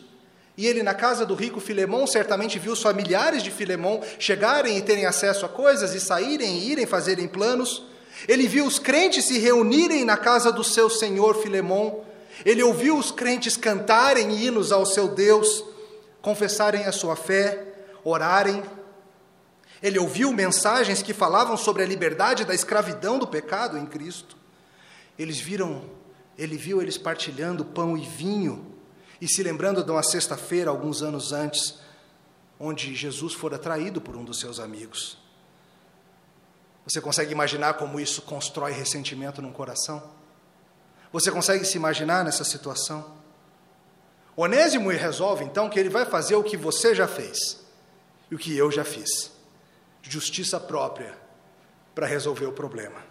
E 0.56 0.64
ele, 0.64 0.80
na 0.80 0.94
casa 0.94 1.26
do 1.26 1.34
rico 1.34 1.58
Filemão, 1.58 2.06
certamente 2.06 2.56
viu 2.60 2.72
os 2.72 2.80
familiares 2.80 3.42
de 3.42 3.50
Filemão 3.50 4.00
chegarem 4.16 4.78
e 4.78 4.82
terem 4.82 5.06
acesso 5.06 5.44
a 5.44 5.48
coisas, 5.48 5.92
e 5.92 5.98
saírem 5.98 6.58
e 6.58 6.70
irem 6.70 6.87
fazerem 6.87 7.26
planos. 7.26 7.82
Ele 8.28 8.46
viu 8.46 8.64
os 8.64 8.78
crentes 8.78 9.25
se 9.25 9.38
reunirem 9.38 10.04
na 10.04 10.16
casa 10.16 10.52
do 10.52 10.62
seu 10.62 10.88
senhor 10.88 11.34
Filemão. 11.42 12.04
Ele 12.46 12.62
ouviu 12.62 12.96
os 12.96 13.10
crentes 13.10 13.56
cantarem 13.56 14.40
hinos 14.40 14.70
ao 14.70 14.87
seu 14.87 15.08
Deus, 15.08 15.64
confessarem 16.22 16.84
a 16.84 16.92
sua 16.92 17.16
fé, 17.16 17.66
orarem, 18.04 18.62
ele 19.82 19.99
ouviu 19.99 20.32
mensagens 20.32 21.02
que 21.02 21.14
falavam 21.14 21.56
sobre 21.56 21.82
a 21.82 21.87
liberdade 21.87 22.44
da 22.44 22.54
escravidão 22.54 23.18
do 23.18 23.26
pecado 23.26 23.78
em 23.78 23.87
Cristo. 23.87 24.37
Eles 25.18 25.38
viram, 25.38 25.85
ele 26.37 26.56
viu 26.56 26.82
eles 26.82 26.99
partilhando 26.99 27.64
pão 27.64 27.97
e 27.97 28.04
vinho 28.04 28.75
e 29.20 29.28
se 29.28 29.42
lembrando 29.42 29.85
de 29.85 29.90
uma 29.90 30.02
sexta-feira, 30.02 30.70
alguns 30.70 31.02
anos 31.02 31.32
antes, 31.32 31.78
onde 32.58 32.94
Jesus 32.94 33.35
fora 33.35 33.58
traído 33.58 34.00
por 34.00 34.16
um 34.16 34.25
dos 34.25 34.40
seus 34.40 34.58
amigos. 34.58 35.16
Você 36.85 37.00
consegue 37.00 37.32
imaginar 37.32 37.75
como 37.75 38.00
isso 38.00 38.23
constrói 38.23 38.73
ressentimento 38.73 39.40
no 39.40 39.52
coração? 39.52 40.02
Você 41.12 41.30
consegue 41.30 41.64
se 41.64 41.76
imaginar 41.76 42.25
nessa 42.25 42.44
situação? 42.44 43.16
Onésimo 44.37 44.90
resolve 44.90 45.44
então 45.44 45.68
que 45.68 45.78
ele 45.78 45.88
vai 45.88 46.04
fazer 46.04 46.35
o 46.35 46.42
que 46.42 46.56
você 46.56 46.94
já 46.94 47.06
fez 47.06 47.61
e 48.30 48.35
o 48.35 48.38
que 48.38 48.56
eu 48.56 48.70
já 48.70 48.85
fiz 48.85 49.38
justiça 50.02 50.59
própria 50.59 51.17
para 51.95 52.07
resolver 52.07 52.47
o 52.47 52.52
problema. 52.52 53.02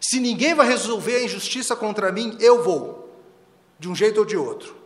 Se 0.00 0.18
ninguém 0.18 0.54
vai 0.54 0.66
resolver 0.66 1.16
a 1.16 1.22
injustiça 1.22 1.76
contra 1.76 2.10
mim, 2.10 2.36
eu 2.40 2.62
vou, 2.62 3.14
de 3.78 3.88
um 3.88 3.94
jeito 3.94 4.18
ou 4.18 4.24
de 4.24 4.36
outro. 4.36 4.76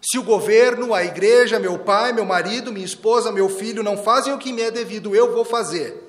Se 0.00 0.18
o 0.18 0.22
governo, 0.22 0.94
a 0.94 1.04
igreja, 1.04 1.58
meu 1.58 1.78
pai, 1.78 2.12
meu 2.12 2.24
marido, 2.24 2.72
minha 2.72 2.86
esposa, 2.86 3.30
meu 3.30 3.48
filho 3.48 3.82
não 3.82 3.98
fazem 3.98 4.32
o 4.32 4.38
que 4.38 4.52
me 4.52 4.62
é 4.62 4.70
devido, 4.70 5.14
eu 5.14 5.32
vou 5.32 5.44
fazer. 5.44 6.08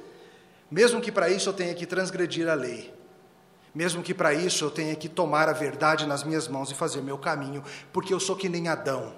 Mesmo 0.70 1.02
que 1.02 1.12
para 1.12 1.30
isso 1.30 1.50
eu 1.50 1.54
tenha 1.54 1.74
que 1.74 1.86
transgredir 1.86 2.48
a 2.48 2.54
lei. 2.54 2.94
Mesmo 3.74 4.04
que 4.04 4.14
para 4.14 4.34
isso 4.34 4.64
eu 4.64 4.72
tenha 4.72 4.96
que 4.96 5.10
tomar 5.10 5.50
a 5.50 5.54
verdade 5.54 6.06
nas 6.06 6.24
minhas 6.24 6.48
mãos 6.48 6.72
e 6.72 6.76
fazer 6.76 7.02
meu 7.02 7.18
caminho, 7.18 7.64
porque 7.92 8.14
eu 8.14 8.20
sou 8.20 8.36
que 8.36 8.48
nem 8.48 8.68
Adão, 8.68 9.14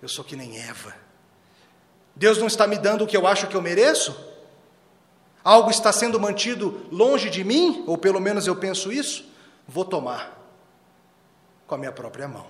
eu 0.00 0.08
sou 0.08 0.24
que 0.24 0.36
nem 0.36 0.58
Eva. 0.58 0.94
Deus 2.14 2.38
não 2.38 2.46
está 2.46 2.66
me 2.66 2.78
dando 2.78 3.04
o 3.04 3.06
que 3.06 3.16
eu 3.16 3.26
acho 3.26 3.46
que 3.46 3.56
eu 3.56 3.62
mereço? 3.62 4.31
Algo 5.44 5.70
está 5.70 5.92
sendo 5.92 6.20
mantido 6.20 6.86
longe 6.90 7.28
de 7.28 7.42
mim, 7.42 7.82
ou 7.86 7.98
pelo 7.98 8.20
menos 8.20 8.46
eu 8.46 8.54
penso 8.54 8.92
isso, 8.92 9.24
vou 9.66 9.84
tomar 9.84 10.40
com 11.66 11.74
a 11.74 11.78
minha 11.78 11.90
própria 11.90 12.28
mão. 12.28 12.46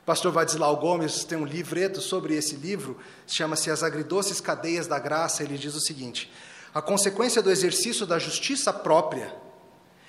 O 0.00 0.04
pastor 0.06 0.32
Vadislau 0.32 0.76
Gomes 0.78 1.24
tem 1.24 1.36
um 1.36 1.44
livreto 1.44 2.00
sobre 2.00 2.34
esse 2.34 2.56
livro, 2.56 2.98
chama-se 3.26 3.70
As 3.70 3.82
Agridoces 3.82 4.40
Cadeias 4.40 4.86
da 4.86 4.98
Graça. 4.98 5.42
Ele 5.42 5.58
diz 5.58 5.74
o 5.74 5.80
seguinte: 5.80 6.32
a 6.74 6.80
consequência 6.80 7.42
do 7.42 7.50
exercício 7.50 8.06
da 8.06 8.18
justiça 8.18 8.72
própria 8.72 9.34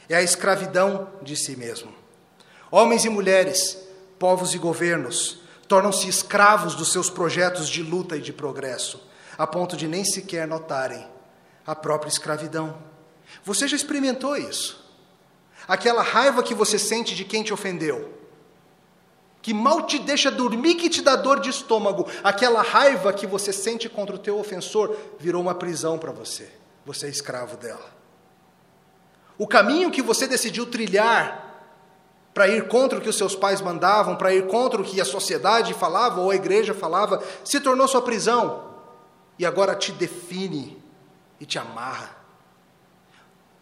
é 0.08 0.16
a 0.16 0.22
escravidão 0.22 1.10
de 1.22 1.36
si 1.36 1.58
mesmo. 1.58 1.94
Homens 2.72 3.04
e 3.04 3.10
mulheres, 3.10 3.78
povos 4.18 4.54
e 4.54 4.58
governos, 4.58 5.42
tornam-se 5.68 6.08
escravos 6.08 6.74
dos 6.74 6.92
seus 6.92 7.10
projetos 7.10 7.68
de 7.68 7.84
luta 7.84 8.16
e 8.16 8.22
de 8.22 8.32
progresso, 8.32 9.02
a 9.38 9.46
ponto 9.46 9.76
de 9.76 9.90
nem 9.90 10.06
sequer 10.06 10.48
notarem 10.48 11.06
a 11.66 11.76
própria 11.76 12.10
escravidão. 12.10 12.78
Você 13.44 13.68
já 13.68 13.76
experimentou 13.76 14.36
isso? 14.36 14.82
Aquela 15.68 16.02
raiva 16.02 16.44
que 16.44 16.54
você 16.54 16.78
sente 16.78 17.16
de 17.16 17.24
quem 17.24 17.44
te 17.44 17.54
ofendeu, 17.54 18.18
que 19.42 19.54
mal 19.54 19.84
te 19.84 20.00
deixa 20.00 20.30
dormir, 20.30 20.76
que 20.76 20.90
te 20.90 21.02
dá 21.02 21.16
dor 21.16 21.40
de 21.40 21.50
estômago, 21.50 22.08
aquela 22.24 22.62
raiva 22.62 23.14
que 23.14 23.26
você 23.26 23.52
sente 23.52 23.90
contra 23.90 24.16
o 24.16 24.20
teu 24.20 24.38
ofensor 24.38 24.96
virou 25.20 25.42
uma 25.42 25.56
prisão 25.56 25.98
para 25.98 26.12
você. 26.12 26.52
Você 26.86 27.08
é 27.08 27.10
escravo 27.10 27.58
dela. 27.58 28.02
O 29.38 29.48
caminho 29.48 29.92
que 29.92 30.02
você 30.02 30.28
decidiu 30.28 30.66
trilhar 30.66 31.50
para 32.34 32.48
ir 32.48 32.68
contra 32.68 33.00
o 33.00 33.02
que 33.02 33.10
os 33.10 33.18
seus 33.18 33.36
pais 33.36 33.62
mandavam, 33.62 34.16
para 34.16 34.34
ir 34.34 34.48
contra 34.48 34.82
o 34.82 34.84
que 34.84 35.02
a 35.02 35.06
sociedade 35.06 35.74
falava 35.74 36.22
ou 36.22 36.32
a 36.32 36.36
igreja 36.36 36.74
falava, 36.74 37.24
se 37.44 37.60
tornou 37.60 37.88
sua 37.88 38.02
prisão 38.02 38.72
e 39.38 39.46
agora 39.46 39.76
te 39.76 39.92
define 39.92 40.82
e 41.42 41.46
te 41.46 41.58
amarra. 41.58 42.16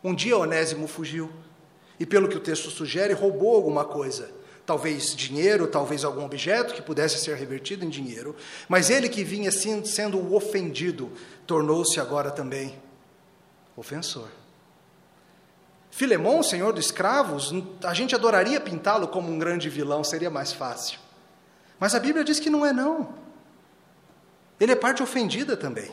Um 0.04 0.14
dia 0.14 0.38
Onésimo 0.38 0.88
fugiu 0.88 1.32
e, 1.98 2.06
pelo 2.06 2.28
que 2.28 2.38
o 2.38 2.42
texto 2.42 2.70
sugere, 2.70 3.14
roubou 3.14 3.56
alguma 3.56 3.86
coisa. 3.86 4.30
Talvez 4.66 5.16
dinheiro, 5.16 5.66
talvez 5.66 6.04
algum 6.04 6.24
objeto 6.24 6.74
que 6.74 6.82
pudesse 6.82 7.18
ser 7.18 7.36
revertido 7.36 7.84
em 7.84 7.90
dinheiro. 7.90 8.36
Mas 8.68 8.90
ele 8.90 9.10
que 9.10 9.24
vinha 9.24 9.50
sendo 9.52 10.20
o 10.20 10.36
ofendido, 10.36 11.12
tornou-se 11.48 12.00
agora 12.00 12.30
também 12.30 12.78
ofensor. 13.76 14.28
Filemão, 15.90 16.44
senhor 16.44 16.74
dos 16.74 16.86
escravos, 16.86 17.52
a 17.84 17.94
gente 17.94 18.14
adoraria 18.14 18.60
pintá-lo 18.60 19.08
como 19.08 19.32
um 19.32 19.40
grande 19.40 19.70
vilão, 19.70 20.04
seria 20.04 20.30
mais 20.30 20.52
fácil. 20.52 21.00
Mas 21.80 21.96
a 21.96 22.00
Bíblia 22.00 22.24
diz 22.24 22.40
que 22.40 22.50
não 22.50 22.66
é 22.66 22.72
não. 22.72 23.16
Ele 24.60 24.74
é 24.74 24.76
parte 24.76 25.02
ofendida 25.02 25.56
também. 25.58 25.92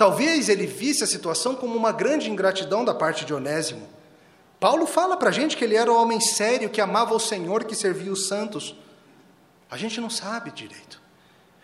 Talvez 0.00 0.48
ele 0.48 0.64
visse 0.64 1.04
a 1.04 1.06
situação 1.06 1.54
como 1.54 1.76
uma 1.76 1.92
grande 1.92 2.30
ingratidão 2.30 2.82
da 2.82 2.94
parte 2.94 3.26
de 3.26 3.34
Onésimo. 3.34 3.86
Paulo 4.58 4.86
fala 4.86 5.14
para 5.14 5.28
a 5.28 5.32
gente 5.32 5.58
que 5.58 5.62
ele 5.62 5.76
era 5.76 5.92
um 5.92 5.94
homem 5.94 6.18
sério, 6.18 6.70
que 6.70 6.80
amava 6.80 7.14
o 7.14 7.20
Senhor, 7.20 7.64
que 7.64 7.74
servia 7.74 8.10
os 8.10 8.26
santos. 8.26 8.74
A 9.70 9.76
gente 9.76 10.00
não 10.00 10.08
sabe 10.08 10.52
direito. 10.52 11.02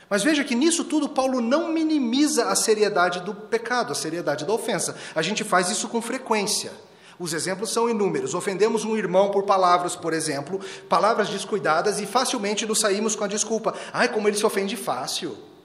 Mas 0.06 0.22
veja 0.22 0.44
que 0.44 0.54
nisso 0.54 0.84
tudo 0.84 1.08
Paulo 1.08 1.40
não 1.40 1.72
minimiza 1.72 2.50
a 2.50 2.54
seriedade 2.54 3.20
do 3.20 3.32
pecado, 3.34 3.92
a 3.92 3.94
seriedade 3.94 4.44
da 4.44 4.52
ofensa. 4.52 4.94
A 5.14 5.22
gente 5.22 5.42
faz 5.42 5.70
isso 5.70 5.88
com 5.88 6.02
frequência. 6.02 6.72
Os 7.18 7.32
exemplos 7.32 7.72
são 7.72 7.88
inúmeros. 7.88 8.34
Ofendemos 8.34 8.84
um 8.84 8.98
irmão 8.98 9.30
por 9.30 9.44
palavras, 9.44 9.96
por 9.96 10.12
exemplo, 10.12 10.60
palavras 10.90 11.30
descuidadas, 11.30 12.00
e 12.00 12.04
facilmente 12.04 12.66
nos 12.66 12.80
saímos 12.80 13.16
com 13.16 13.24
a 13.24 13.28
desculpa. 13.28 13.74
Ai, 13.94 14.12
como 14.12 14.28
ele 14.28 14.36
se 14.36 14.44
ofende 14.44 14.76
fácil. 14.76 15.55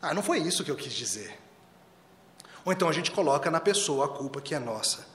Ah, 0.00 0.14
não 0.14 0.22
foi 0.22 0.38
isso 0.38 0.64
que 0.64 0.70
eu 0.70 0.76
quis 0.76 0.92
dizer. 0.92 1.38
Ou 2.64 2.72
então 2.72 2.88
a 2.88 2.92
gente 2.92 3.10
coloca 3.10 3.50
na 3.50 3.60
pessoa 3.60 4.06
a 4.06 4.08
culpa 4.08 4.40
que 4.40 4.54
é 4.54 4.58
nossa. 4.58 5.06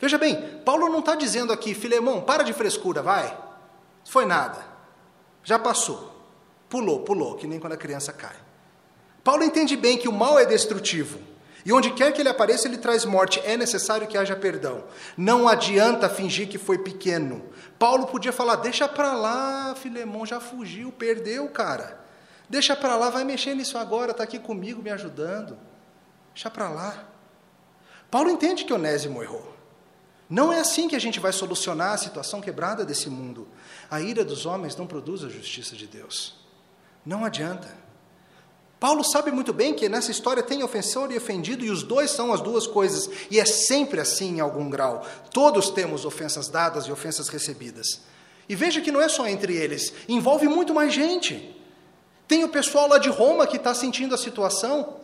Veja 0.00 0.16
bem, 0.16 0.60
Paulo 0.64 0.88
não 0.88 1.00
está 1.00 1.14
dizendo 1.14 1.52
aqui, 1.52 1.74
Filemão, 1.74 2.22
para 2.22 2.42
de 2.42 2.52
frescura, 2.52 3.02
vai. 3.02 3.36
Foi 4.04 4.24
nada. 4.24 4.64
Já 5.44 5.58
passou. 5.58 6.10
Pulou, 6.68 7.00
pulou, 7.00 7.34
que 7.34 7.46
nem 7.46 7.58
quando 7.58 7.74
a 7.74 7.76
criança 7.76 8.12
cai. 8.12 8.36
Paulo 9.22 9.44
entende 9.44 9.76
bem 9.76 9.98
que 9.98 10.08
o 10.08 10.12
mal 10.12 10.38
é 10.38 10.46
destrutivo. 10.46 11.18
E 11.64 11.72
onde 11.72 11.90
quer 11.90 12.12
que 12.12 12.22
ele 12.22 12.28
apareça, 12.28 12.66
ele 12.66 12.78
traz 12.78 13.04
morte. 13.04 13.40
É 13.44 13.56
necessário 13.56 14.06
que 14.06 14.16
haja 14.16 14.34
perdão. 14.34 14.84
Não 15.16 15.46
adianta 15.46 16.08
fingir 16.08 16.48
que 16.48 16.56
foi 16.56 16.78
pequeno. 16.78 17.44
Paulo 17.78 18.06
podia 18.06 18.32
falar: 18.32 18.56
deixa 18.56 18.88
para 18.88 19.12
lá, 19.12 19.74
Filemão 19.74 20.24
já 20.24 20.40
fugiu, 20.40 20.90
perdeu, 20.90 21.48
cara. 21.48 22.00
Deixa 22.50 22.74
para 22.74 22.96
lá, 22.96 23.10
vai 23.10 23.22
mexer 23.22 23.54
nisso 23.54 23.78
agora, 23.78 24.10
está 24.10 24.24
aqui 24.24 24.36
comigo 24.36 24.82
me 24.82 24.90
ajudando. 24.90 25.56
Deixa 26.34 26.50
para 26.50 26.68
lá. 26.68 27.08
Paulo 28.10 28.28
entende 28.28 28.64
que 28.64 28.72
Onésimo 28.72 29.22
errou. 29.22 29.54
Não 30.28 30.52
é 30.52 30.58
assim 30.58 30.88
que 30.88 30.96
a 30.96 31.00
gente 31.00 31.20
vai 31.20 31.32
solucionar 31.32 31.92
a 31.92 31.98
situação 31.98 32.40
quebrada 32.40 32.84
desse 32.84 33.08
mundo. 33.08 33.46
A 33.88 34.00
ira 34.00 34.24
dos 34.24 34.46
homens 34.46 34.74
não 34.74 34.84
produz 34.84 35.22
a 35.22 35.28
justiça 35.28 35.76
de 35.76 35.86
Deus. 35.86 36.40
Não 37.06 37.24
adianta. 37.24 37.68
Paulo 38.80 39.04
sabe 39.04 39.30
muito 39.30 39.52
bem 39.52 39.72
que 39.72 39.88
nessa 39.88 40.10
história 40.10 40.42
tem 40.42 40.64
ofensor 40.64 41.12
e 41.12 41.16
ofendido, 41.16 41.64
e 41.64 41.70
os 41.70 41.84
dois 41.84 42.10
são 42.10 42.32
as 42.32 42.40
duas 42.40 42.66
coisas, 42.66 43.08
e 43.30 43.38
é 43.38 43.44
sempre 43.44 44.00
assim 44.00 44.38
em 44.38 44.40
algum 44.40 44.68
grau. 44.68 45.06
Todos 45.32 45.70
temos 45.70 46.04
ofensas 46.04 46.48
dadas 46.48 46.86
e 46.86 46.92
ofensas 46.92 47.28
recebidas. 47.28 48.00
E 48.48 48.56
veja 48.56 48.80
que 48.80 48.90
não 48.90 49.00
é 49.00 49.08
só 49.08 49.28
entre 49.28 49.54
eles, 49.54 49.92
envolve 50.08 50.48
muito 50.48 50.74
mais 50.74 50.92
gente. 50.92 51.59
Tem 52.30 52.44
o 52.44 52.48
pessoal 52.48 52.86
lá 52.86 52.96
de 52.96 53.08
Roma 53.08 53.44
que 53.44 53.56
está 53.56 53.74
sentindo 53.74 54.14
a 54.14 54.16
situação. 54.16 55.00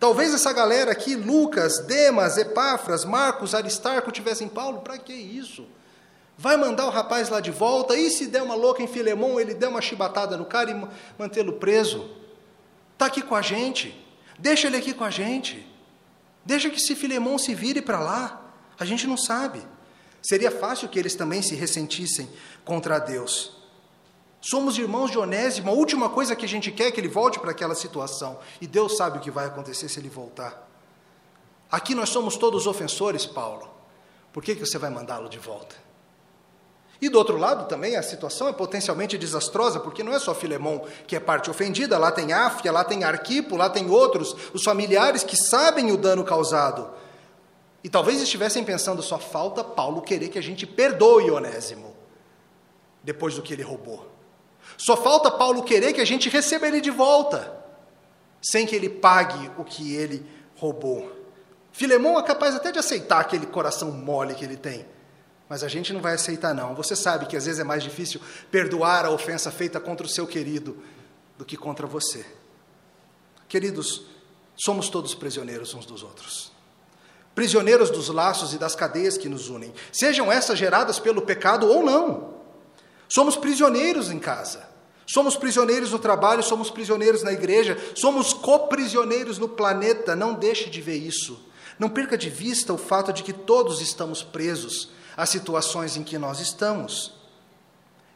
Talvez 0.00 0.32
essa 0.32 0.54
galera 0.54 0.90
aqui, 0.90 1.14
Lucas, 1.14 1.80
Demas, 1.80 2.38
Epáfras, 2.38 3.04
Marcos, 3.04 3.54
Aristarco, 3.54 4.10
tivessem 4.10 4.48
Paulo, 4.48 4.80
para 4.80 4.96
que 4.96 5.12
isso? 5.12 5.66
Vai 6.38 6.56
mandar 6.56 6.86
o 6.86 6.90
rapaz 6.90 7.28
lá 7.28 7.40
de 7.40 7.50
volta, 7.50 7.94
e 7.94 8.08
se 8.08 8.26
der 8.26 8.42
uma 8.42 8.54
louca 8.54 8.82
em 8.82 8.86
Filemão, 8.86 9.38
ele 9.38 9.52
der 9.52 9.68
uma 9.68 9.82
chibatada 9.82 10.34
no 10.34 10.46
cara 10.46 10.70
e 10.70 10.88
mantê-lo 11.18 11.52
preso? 11.58 12.08
Está 12.94 13.04
aqui 13.04 13.20
com 13.20 13.34
a 13.34 13.42
gente. 13.42 13.94
Deixa 14.38 14.66
ele 14.66 14.78
aqui 14.78 14.94
com 14.94 15.04
a 15.04 15.10
gente. 15.10 15.70
Deixa 16.42 16.70
que 16.70 16.80
se 16.80 16.96
Filemão 16.96 17.36
se 17.36 17.54
vire 17.54 17.82
para 17.82 18.00
lá. 18.00 18.50
A 18.80 18.86
gente 18.86 19.06
não 19.06 19.18
sabe. 19.18 19.60
Seria 20.22 20.50
fácil 20.50 20.88
que 20.88 20.98
eles 20.98 21.14
também 21.14 21.42
se 21.42 21.54
ressentissem 21.54 22.30
contra 22.64 22.98
Deus. 22.98 23.61
Somos 24.44 24.76
irmãos 24.76 25.08
de 25.08 25.16
Onésimo, 25.16 25.70
a 25.70 25.72
última 25.72 26.08
coisa 26.08 26.34
que 26.34 26.44
a 26.44 26.48
gente 26.48 26.72
quer 26.72 26.88
é 26.88 26.90
que 26.90 26.98
ele 26.98 27.06
volte 27.06 27.38
para 27.38 27.52
aquela 27.52 27.76
situação. 27.76 28.40
E 28.60 28.66
Deus 28.66 28.96
sabe 28.96 29.18
o 29.18 29.20
que 29.20 29.30
vai 29.30 29.46
acontecer 29.46 29.88
se 29.88 30.00
ele 30.00 30.08
voltar. 30.08 30.68
Aqui 31.70 31.94
nós 31.94 32.08
somos 32.08 32.36
todos 32.36 32.66
ofensores, 32.66 33.24
Paulo. 33.24 33.70
Por 34.32 34.42
que, 34.42 34.56
que 34.56 34.66
você 34.66 34.78
vai 34.78 34.90
mandá-lo 34.90 35.28
de 35.28 35.38
volta? 35.38 35.76
E 37.00 37.08
do 37.08 37.18
outro 37.18 37.36
lado 37.36 37.68
também 37.68 37.96
a 37.96 38.02
situação 38.02 38.48
é 38.48 38.52
potencialmente 38.52 39.16
desastrosa, 39.16 39.78
porque 39.78 40.02
não 40.02 40.12
é 40.12 40.18
só 40.18 40.34
Filemão 40.34 40.84
que 41.06 41.14
é 41.14 41.20
parte 41.20 41.48
ofendida, 41.48 41.96
lá 41.96 42.10
tem 42.10 42.32
Áfia, 42.32 42.72
lá 42.72 42.82
tem 42.82 43.04
Arquipo, 43.04 43.56
lá 43.56 43.70
tem 43.70 43.88
outros, 43.90 44.34
os 44.52 44.64
familiares 44.64 45.22
que 45.22 45.36
sabem 45.36 45.92
o 45.92 45.96
dano 45.96 46.24
causado. 46.24 46.90
E 47.84 47.88
talvez 47.88 48.20
estivessem 48.20 48.64
pensando, 48.64 49.02
só 49.02 49.18
falta 49.18 49.62
Paulo 49.62 50.02
querer 50.02 50.28
que 50.30 50.38
a 50.38 50.42
gente 50.42 50.66
perdoe 50.66 51.30
Onésimo, 51.30 51.94
depois 53.04 53.36
do 53.36 53.42
que 53.42 53.52
ele 53.52 53.62
roubou. 53.62 54.11
Só 54.76 54.96
falta 54.96 55.30
Paulo 55.30 55.62
querer 55.62 55.92
que 55.92 56.00
a 56.00 56.04
gente 56.04 56.28
receba 56.28 56.66
ele 56.66 56.80
de 56.80 56.90
volta, 56.90 57.52
sem 58.40 58.66
que 58.66 58.74
ele 58.74 58.88
pague 58.88 59.50
o 59.56 59.64
que 59.64 59.94
ele 59.94 60.26
roubou. 60.56 61.10
Filemão 61.72 62.18
é 62.18 62.22
capaz 62.22 62.54
até 62.54 62.70
de 62.70 62.78
aceitar 62.78 63.20
aquele 63.20 63.46
coração 63.46 63.90
mole 63.90 64.34
que 64.34 64.44
ele 64.44 64.56
tem, 64.56 64.86
mas 65.48 65.62
a 65.64 65.68
gente 65.68 65.92
não 65.92 66.00
vai 66.00 66.14
aceitar, 66.14 66.54
não. 66.54 66.74
Você 66.74 66.94
sabe 66.94 67.26
que 67.26 67.36
às 67.36 67.46
vezes 67.46 67.60
é 67.60 67.64
mais 67.64 67.82
difícil 67.82 68.20
perdoar 68.50 69.04
a 69.04 69.10
ofensa 69.10 69.50
feita 69.50 69.80
contra 69.80 70.06
o 70.06 70.08
seu 70.08 70.26
querido 70.26 70.82
do 71.36 71.44
que 71.44 71.56
contra 71.56 71.86
você. 71.86 72.24
Queridos, 73.48 74.06
somos 74.56 74.88
todos 74.88 75.14
prisioneiros 75.14 75.74
uns 75.74 75.84
dos 75.84 76.02
outros. 76.02 76.52
Prisioneiros 77.34 77.90
dos 77.90 78.08
laços 78.08 78.52
e 78.52 78.58
das 78.58 78.74
cadeias 78.74 79.16
que 79.16 79.28
nos 79.28 79.48
unem, 79.48 79.72
sejam 79.90 80.30
essas 80.30 80.58
geradas 80.58 80.98
pelo 80.98 81.22
pecado 81.22 81.68
ou 81.68 81.82
não. 81.82 82.31
Somos 83.12 83.36
prisioneiros 83.36 84.10
em 84.10 84.18
casa, 84.18 84.66
somos 85.06 85.36
prisioneiros 85.36 85.90
no 85.90 85.98
trabalho, 85.98 86.42
somos 86.42 86.70
prisioneiros 86.70 87.22
na 87.22 87.30
igreja, 87.30 87.76
somos 87.94 88.32
coprisioneiros 88.32 89.36
no 89.36 89.48
planeta. 89.48 90.16
Não 90.16 90.32
deixe 90.32 90.70
de 90.70 90.80
ver 90.80 90.96
isso. 90.96 91.38
Não 91.78 91.90
perca 91.90 92.16
de 92.16 92.30
vista 92.30 92.72
o 92.72 92.78
fato 92.78 93.12
de 93.12 93.22
que 93.22 93.34
todos 93.34 93.82
estamos 93.82 94.22
presos 94.22 94.90
as 95.14 95.28
situações 95.28 95.98
em 95.98 96.02
que 96.02 96.16
nós 96.16 96.40
estamos. 96.40 97.12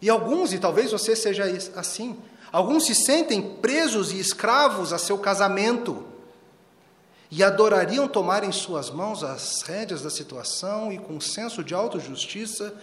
E 0.00 0.08
alguns, 0.08 0.54
e 0.54 0.58
talvez 0.58 0.92
você 0.92 1.14
seja 1.14 1.44
assim, 1.74 2.16
alguns 2.50 2.86
se 2.86 2.94
sentem 2.94 3.56
presos 3.56 4.12
e 4.12 4.18
escravos 4.18 4.94
a 4.94 4.98
seu 4.98 5.18
casamento 5.18 6.06
e 7.30 7.44
adorariam 7.44 8.08
tomar 8.08 8.44
em 8.44 8.52
suas 8.52 8.88
mãos 8.88 9.22
as 9.22 9.60
rédeas 9.60 10.00
da 10.00 10.08
situação 10.08 10.90
e, 10.90 10.96
com 10.96 11.20
senso 11.20 11.62
de 11.62 11.74
autojustiça, 11.74 12.74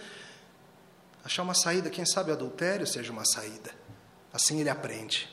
achar 1.24 1.42
uma 1.42 1.54
saída. 1.54 1.90
Quem 1.90 2.04
sabe 2.04 2.30
adultério 2.30 2.86
seja 2.86 3.10
uma 3.10 3.24
saída. 3.24 3.70
Assim 4.32 4.60
ele 4.60 4.68
aprende. 4.68 5.28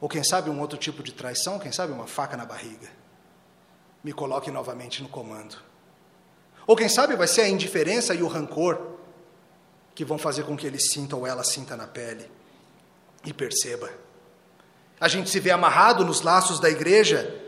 Ou 0.00 0.08
quem 0.08 0.24
sabe 0.24 0.50
um 0.50 0.60
outro 0.60 0.76
tipo 0.76 1.02
de 1.02 1.12
traição, 1.12 1.58
quem 1.58 1.70
sabe 1.70 1.92
uma 1.92 2.06
faca 2.06 2.36
na 2.36 2.44
barriga. 2.44 2.88
Me 4.02 4.12
coloque 4.12 4.50
novamente 4.50 5.02
no 5.02 5.08
comando. 5.08 5.56
Ou 6.66 6.74
quem 6.74 6.88
sabe 6.88 7.14
vai 7.14 7.28
ser 7.28 7.42
a 7.42 7.48
indiferença 7.48 8.14
e 8.14 8.22
o 8.22 8.26
rancor 8.26 8.96
que 9.94 10.04
vão 10.04 10.18
fazer 10.18 10.44
com 10.44 10.56
que 10.56 10.66
ele 10.66 10.80
sinta 10.80 11.14
ou 11.14 11.26
ela 11.26 11.44
sinta 11.44 11.76
na 11.76 11.86
pele. 11.86 12.28
E 13.24 13.32
perceba. 13.32 13.90
A 15.00 15.06
gente 15.06 15.30
se 15.30 15.38
vê 15.38 15.50
amarrado 15.50 16.04
nos 16.04 16.22
laços 16.22 16.58
da 16.58 16.70
igreja. 16.70 17.40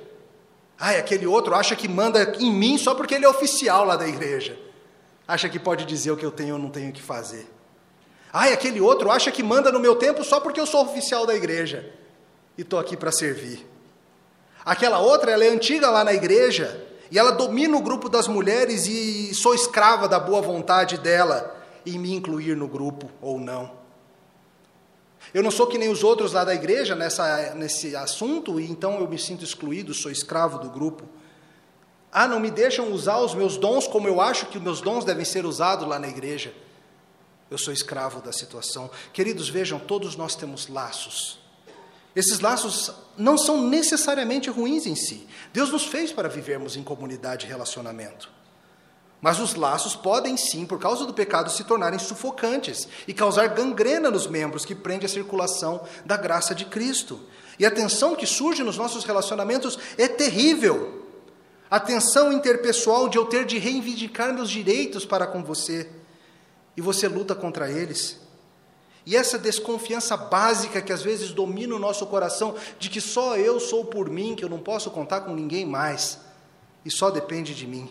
Ai, 0.79 0.99
aquele 0.99 1.27
outro 1.27 1.55
acha 1.55 1.75
que 1.75 1.89
manda 1.89 2.37
em 2.39 2.53
mim 2.53 2.77
só 2.79 2.95
porque 2.95 3.15
ele 3.15 3.25
é 3.25 3.29
oficial 3.29 3.85
lá 3.85 3.97
da 3.97 4.07
igreja. 4.07 4.59
Acha 5.27 5.49
que 5.49 5.59
pode 5.59 5.85
dizer 5.85 6.11
o 6.11 6.17
que 6.17 6.25
eu 6.25 6.31
tenho 6.31 6.55
ou 6.55 6.61
não 6.61 6.71
tenho 6.71 6.93
que 6.93 7.03
fazer. 7.03 7.49
Ai, 8.33 8.53
aquele 8.53 8.81
outro 8.81 9.11
acha 9.11 9.31
que 9.31 9.43
manda 9.43 9.71
no 9.71 9.81
meu 9.81 9.97
tempo 9.97 10.25
só 10.25 10.41
porque 10.41 10.61
eu 10.61 10.67
sou 10.67 10.83
oficial 10.83 11.25
da 11.25 11.35
igreja 11.35 11.93
e 12.59 12.63
estou 12.63 12.79
aqui 12.79 12.97
para 12.97 13.13
servir. 13.13 13.67
Aquela 14.65 14.99
outra, 14.99 15.31
ela 15.31 15.45
é 15.45 15.49
antiga 15.49 15.91
lá 15.91 16.03
na 16.03 16.13
igreja, 16.13 16.83
e 17.11 17.19
ela 17.19 17.31
domina 17.31 17.77
o 17.77 17.83
grupo 17.83 18.09
das 18.09 18.27
mulheres 18.27 18.87
e 18.87 19.35
sou 19.35 19.55
escrava 19.55 20.09
da 20.09 20.19
boa 20.19 20.41
vontade 20.41 20.99
dela 20.99 21.55
em 21.85 21.99
me 21.99 22.13
incluir 22.13 22.57
no 22.57 22.67
grupo 22.67 23.11
ou 23.21 23.39
não. 23.39 23.71
Eu 25.33 25.43
não 25.43 25.51
sou 25.51 25.67
que 25.67 25.79
nem 25.79 25.89
os 25.89 26.03
outros 26.03 26.33
lá 26.33 26.45
da 26.45 26.55
igreja 26.55 26.95
nessa, 26.95 27.55
nesse 27.55 27.95
assunto, 27.95 28.59
e 28.59 28.71
então 28.71 28.99
eu 28.99 29.09
me 29.09 29.19
sinto 29.19 29.45
excluído, 29.45 29.93
sou 29.93 30.11
escravo 30.11 30.59
do 30.59 30.71
grupo. 30.71 31.05
Ah, 32.17 32.29
não 32.29 32.39
me 32.39 32.49
deixam 32.49 32.93
usar 32.93 33.19
os 33.19 33.35
meus 33.35 33.57
dons 33.57 33.89
como 33.89 34.07
eu 34.07 34.21
acho 34.21 34.47
que 34.47 34.57
os 34.57 34.63
meus 34.63 34.81
dons 34.81 35.05
devem 35.05 35.25
ser 35.25 35.45
usados 35.45 35.89
lá 35.89 35.99
na 35.99 36.07
igreja. 36.07 36.55
Eu 37.51 37.59
sou 37.59 37.73
escravo 37.73 38.23
da 38.23 38.31
situação. 38.31 38.89
Queridos, 39.13 39.49
vejam, 39.49 39.81
todos 39.81 40.15
nós 40.15 40.37
temos 40.37 40.69
laços. 40.69 41.41
Esses 42.15 42.39
laços 42.39 42.93
não 43.19 43.37
são 43.37 43.69
necessariamente 43.69 44.49
ruins 44.49 44.87
em 44.87 44.95
si. 44.95 45.27
Deus 45.53 45.71
nos 45.71 45.87
fez 45.87 46.13
para 46.13 46.29
vivermos 46.29 46.77
em 46.77 46.85
comunidade 46.85 47.47
e 47.47 47.49
relacionamento. 47.49 48.31
Mas 49.21 49.41
os 49.41 49.57
laços 49.57 49.97
podem 49.97 50.37
sim, 50.37 50.65
por 50.65 50.79
causa 50.79 51.05
do 51.07 51.15
pecado, 51.15 51.51
se 51.51 51.65
tornarem 51.65 51.99
sufocantes 51.99 52.87
e 53.09 53.13
causar 53.13 53.49
gangrena 53.49 54.09
nos 54.09 54.29
membros 54.29 54.65
que 54.65 54.75
prende 54.75 55.05
a 55.05 55.09
circulação 55.09 55.83
da 56.05 56.17
graça 56.17 56.55
de 56.55 56.65
Cristo. 56.67 57.21
E 57.59 57.67
a 57.67 57.73
tensão 57.73 58.15
que 58.15 58.27
surge 58.27 58.63
nos 58.63 58.77
nossos 58.77 59.03
relacionamentos 59.03 59.77
é 59.99 60.07
terrível. 60.07 61.04
A 61.75 61.81
tensão 61.81 62.33
interpessoal 62.33 63.09
de 63.09 63.19
eu 63.19 63.25
ter 63.25 63.45
de 63.45 63.59
reivindicar 63.59 64.33
meus 64.33 64.49
direitos 64.49 65.05
para 65.05 65.27
com 65.27 65.43
você 65.43 65.91
e 66.77 66.81
você 66.81 67.09
luta 67.09 67.35
contra 67.35 67.69
eles. 67.69 68.21
E 69.05 69.17
essa 69.17 69.37
desconfiança 69.37 70.17
básica 70.17 70.81
que 70.81 70.93
às 70.93 71.03
vezes 71.03 71.33
domina 71.33 71.75
o 71.75 71.79
nosso 71.81 72.07
coração, 72.07 72.55
de 72.79 72.89
que 72.89 73.01
só 73.01 73.37
eu 73.37 73.59
sou 73.59 73.85
por 73.87 74.09
mim, 74.09 74.37
que 74.37 74.45
eu 74.45 74.49
não 74.49 74.61
posso 74.61 74.89
contar 74.89 75.23
com 75.23 75.35
ninguém 75.35 75.67
mais, 75.67 76.21
e 76.85 76.93
só 76.93 77.11
depende 77.11 77.57
de 77.57 77.67
mim. 77.67 77.91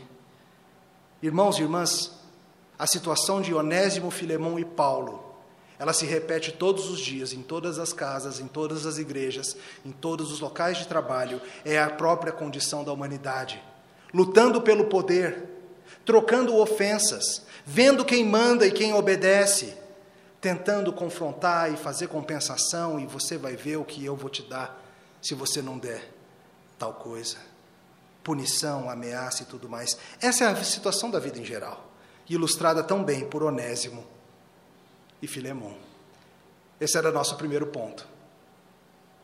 Irmãos 1.22 1.58
e 1.58 1.64
irmãs, 1.64 2.10
a 2.80 2.88
situação 2.88 3.42
de 3.42 3.54
Onésimo, 3.54 4.10
Filemão 4.12 4.58
e 4.58 4.64
Paulo, 4.64 5.22
ela 5.78 5.92
se 5.92 6.06
repete 6.06 6.54
todos 6.54 6.90
os 6.90 7.02
dias, 7.02 7.34
em 7.34 7.42
todas 7.42 7.80
as 7.80 7.92
casas, 7.92 8.40
em 8.40 8.48
todas 8.48 8.86
as 8.86 8.98
igrejas, 8.98 9.58
em 9.84 9.92
todos 9.92 10.32
os 10.32 10.40
locais 10.40 10.78
de 10.78 10.88
trabalho, 10.88 11.42
é 11.66 11.78
a 11.78 11.90
própria 11.90 12.32
condição 12.32 12.82
da 12.82 12.94
humanidade, 12.94 13.62
lutando 14.14 14.62
pelo 14.62 14.86
poder, 14.86 15.50
trocando 16.06 16.56
ofensas, 16.58 17.42
vendo 17.66 18.06
quem 18.06 18.26
manda 18.26 18.68
e 18.68 18.72
quem 18.72 18.94
obedece 18.94 19.78
tentando 20.44 20.92
confrontar 20.92 21.72
e 21.72 21.78
fazer 21.78 22.10
compensação, 22.10 23.00
e 23.00 23.06
você 23.06 23.38
vai 23.38 23.56
ver 23.56 23.78
o 23.78 23.86
que 23.86 24.04
eu 24.04 24.14
vou 24.14 24.30
te 24.30 24.42
dar 24.42 24.78
se 25.22 25.34
você 25.34 25.62
não 25.62 25.80
der 25.80 26.12
tal 26.78 26.96
coisa. 26.96 27.38
Punição, 28.22 28.90
ameaça 28.90 29.44
e 29.44 29.46
tudo 29.46 29.70
mais. 29.70 29.98
Essa 30.22 30.44
é 30.44 30.48
a 30.48 30.64
situação 30.64 31.10
da 31.10 31.18
vida 31.18 31.40
em 31.40 31.46
geral, 31.46 31.90
ilustrada 32.30 32.84
tão 32.84 33.06
bem 33.06 33.26
por 33.26 33.42
Onésimo 33.42 34.06
e 35.22 35.28
Filemão. 35.28 35.78
Esse 36.78 36.98
era 36.98 37.10
nosso 37.10 37.38
primeiro 37.38 37.68
ponto. 37.68 38.06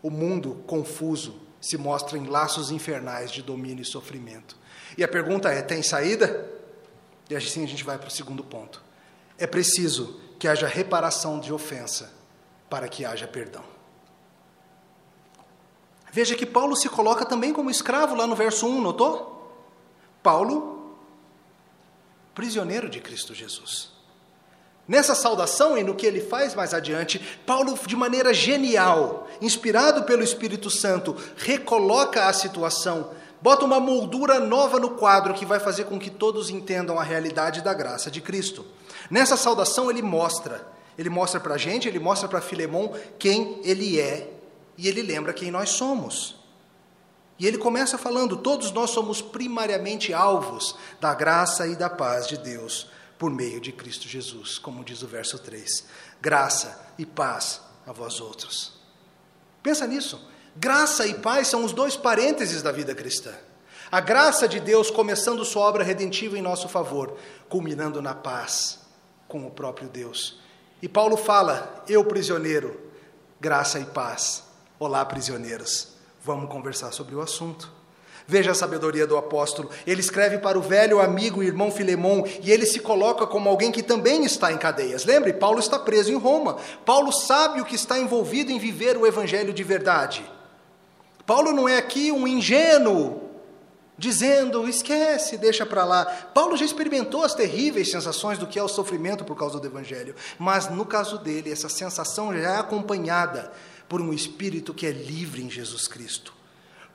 O 0.02 0.10
mundo 0.10 0.63
confuso 0.65 1.38
se 1.60 1.78
mostra 1.78 2.17
em 2.17 2.28
laços 2.28 2.71
infernais 2.71 3.30
de 3.30 3.41
domínio 3.41 3.82
e 3.82 3.86
sofrimento. 3.86 4.56
E 4.97 5.04
a 5.04 5.08
pergunta 5.08 5.49
é: 5.49 5.62
tem 5.62 5.82
saída? 5.82 6.49
E 7.30 7.36
assim 7.36 7.63
a 7.63 7.67
gente 7.67 7.84
vai 7.84 7.97
para 7.97 8.08
o 8.08 8.12
segundo 8.12 8.43
ponto. 8.43 8.82
É 9.38 9.45
preciso 9.45 10.19
que 10.38 10.47
haja 10.47 10.67
reparação 10.67 11.39
de 11.39 11.54
ofensa 11.54 12.12
para 12.69 12.88
que 12.88 13.06
haja 13.06 13.28
perdão. 13.28 13.63
Veja 16.12 16.36
que 16.36 16.45
Paulo 16.45 16.75
se 16.75 16.89
coloca 16.89 17.25
também 17.25 17.54
como 17.54 17.69
escravo 17.69 18.15
lá 18.15 18.25
no 18.25 18.36
verso 18.36 18.67
1, 18.67 18.82
notou? 18.82 19.54
Paulo, 20.23 20.95
prisioneiro 22.34 22.89
de 22.89 22.99
Cristo 22.99 23.34
Jesus. 23.34 23.91
Nessa 24.88 25.13
saudação 25.13 25.78
e 25.78 25.84
no 25.84 25.93
que 25.93 26.06
ele 26.06 26.19
faz 26.19 26.56
mais 26.56 26.73
adiante, 26.73 27.19
Paulo, 27.45 27.78
de 27.86 27.95
maneira 27.95 28.34
genial, 28.34 29.28
inspirado 29.39 30.04
pelo 30.04 30.23
Espírito 30.23 30.67
Santo, 30.71 31.15
recoloca 31.38 32.25
a 32.25 32.34
situação, 32.34 33.12
bota 33.41 33.65
uma 33.65 33.80
moldura 33.80 34.39
nova 34.39 34.80
no 34.80 34.91
quadro 34.91 35.34
que 35.34 35.45
vai 35.45 35.60
fazer 35.60 35.86
com 35.86 35.99
que 35.99 36.10
todos 36.10 36.49
entendam 36.49 36.99
a 36.99 37.04
realidade 37.04 37.62
da 37.62 37.73
graça 37.73 38.12
de 38.12 38.21
Cristo. 38.21 38.65
Nessa 39.10 39.38
saudação 39.38 39.89
ele 39.89 40.02
mostra, 40.02 40.67
ele 40.97 41.10
mostra 41.10 41.39
para 41.39 41.56
a 41.56 41.58
gente, 41.58 41.88
ele 41.88 41.99
mostra 41.99 42.28
para 42.28 42.41
Filemão 42.41 42.93
quem 43.17 43.62
ele 43.63 43.99
é 43.99 44.32
e 44.78 44.88
ele 44.88 45.02
lembra 45.02 45.34
quem 45.34 45.52
nós 45.52 45.69
somos. 45.69 46.39
E 47.39 47.47
ele 47.47 47.58
começa 47.58 47.97
falando: 47.97 48.38
todos 48.38 48.71
nós 48.71 48.89
somos 48.89 49.21
primariamente 49.21 50.13
alvos 50.13 50.75
da 50.99 51.13
graça 51.13 51.65
e 51.67 51.75
da 51.75 51.89
paz 51.89 52.28
de 52.28 52.38
Deus 52.38 52.88
por 53.17 53.30
meio 53.30 53.60
de 53.60 53.71
Cristo 53.71 54.08
Jesus, 54.08 54.58
como 54.58 54.84
diz 54.84 55.02
o 55.02 55.08
verso 55.08 55.39
3. 55.39 55.86
Graça 56.21 56.93
e 56.97 57.06
paz 57.06 57.62
a 57.86 57.91
vós 57.91 58.19
outros. 58.19 58.73
Pensa 59.63 59.88
nisso. 59.88 60.19
Graça 60.62 61.08
e 61.08 61.13
paz 61.13 61.48
são 61.48 61.63
os 61.63 61.72
dois 61.72 61.95
parênteses 61.95 62.62
da 62.62 62.69
vida 62.69 62.93
cristã. 62.93 63.32
A 63.89 64.02
graça 64.02 64.45
de 64.45 64.60
Deus 64.60 64.91
começando 64.91 65.45
sua 65.45 65.63
obra 65.63 65.86
redentiva 65.86 66.38
em 66.38 66.41
nosso 66.41 66.67
favor, 66.67 67.15
culminando 67.48 68.02
na 68.02 68.13
paz 68.13 68.80
com 69.26 69.48
o 69.48 69.50
próprio 69.50 69.88
Deus. 69.88 70.38
E 70.82 70.89
Paulo 70.89 71.15
fala: 71.15 71.82
Eu 71.88 72.04
prisioneiro, 72.04 72.78
graça 73.39 73.80
e 73.80 73.86
paz. 73.86 74.43
Olá, 74.78 75.06
prisioneiros. 75.06 75.93
Vamos 76.22 76.52
conversar 76.52 76.91
sobre 76.91 77.15
o 77.15 77.22
assunto. 77.22 77.72
Veja 78.28 78.52
a 78.52 78.56
sabedoria 78.56 79.08
do 79.08 79.15
apóstolo. 79.15 79.69
Ele 79.88 80.02
escreve 80.02 80.39
para 80.39 80.60
o 80.60 80.62
velho 80.62 81.00
amigo 81.00 81.41
e 81.41 81.48
irmão 81.48 81.72
Filemão 81.72 82.26
e 82.43 82.52
ele 82.52 82.65
se 82.65 82.82
coloca 82.82 83.26
como 83.26 83.48
alguém 83.48 83.72
que 83.72 83.82
também 83.82 84.26
está 84.26 84.52
em 84.52 84.58
cadeias. 84.58 85.06
Lembre, 85.06 85.32
Paulo 85.32 85.60
está 85.60 85.80
preso 85.80 86.12
em 86.12 86.17
Roma. 86.17 86.58
Paulo 86.86 87.13
sabe 87.13 87.62
o 87.62 87.65
que 87.65 87.76
está 87.76 87.98
envolvido 87.98 88.52
em 88.52 88.60
viver 88.60 88.98
o 88.98 89.08
evangelho 89.08 89.54
de 89.54 89.63
verdade. 89.63 90.38
Paulo 91.30 91.54
não 91.54 91.70
é 91.70 91.78
aqui 91.78 92.12
um 92.12 92.28
ingênuo 92.28 93.22
dizendo, 93.96 94.68
esquece, 94.68 95.38
deixa 95.38 95.63
para 95.63 95.86
lá. 95.86 96.04
Paulo 96.34 96.58
já 96.58 96.65
experimentou 96.65 97.24
as 97.24 97.36
terríveis 97.36 97.92
sensações 97.92 98.39
do 98.39 98.48
que 98.48 98.58
é 98.58 98.63
o 98.63 98.68
sofrimento 98.68 99.24
por 99.24 99.38
causa 99.38 99.60
do 99.60 99.68
Evangelho, 99.68 100.15
mas 100.39 100.72
no 100.72 100.84
caso 100.84 101.20
dele, 101.20 101.52
essa 101.52 101.70
sensação 101.70 102.34
já 102.34 102.39
é 102.39 102.58
acompanhada 102.58 103.52
por 103.88 104.02
um 104.02 104.12
espírito 104.12 104.74
que 104.74 104.88
é 104.88 104.92
livre 104.92 105.44
em 105.44 105.52
Jesus 105.52 105.88
Cristo. 105.88 106.34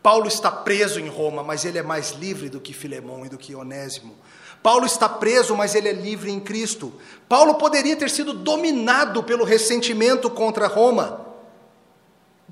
Paulo 0.03 0.27
está 0.27 0.51
preso 0.51 0.99
em 0.99 1.07
Roma, 1.07 1.44
mas 1.44 1.64
ele 1.64 1.79
é 1.79 1.83
mais 1.85 2.11
livre 2.11 2.49
do 2.49 2.61
que 2.61 2.73
Filemão 2.73 3.25
e 3.25 3.29
do 3.29 3.38
que 3.38 3.55
Onésimo. 3.55 4.16
Paulo 4.61 4.85
está 4.85 5.09
preso, 5.09 5.55
mas 5.55 5.77
ele 5.77 5.88
é 5.88 5.92
livre 5.92 6.33
em 6.33 6.40
Cristo. 6.40 6.92
Paulo 7.29 7.55
poderia 7.55 7.94
ter 7.94 8.11
sido 8.11 8.33
dominado 8.33 9.23
pelo 9.23 9.44
ressentimento 9.44 10.29
contra 10.29 10.66
Roma. 10.66 11.23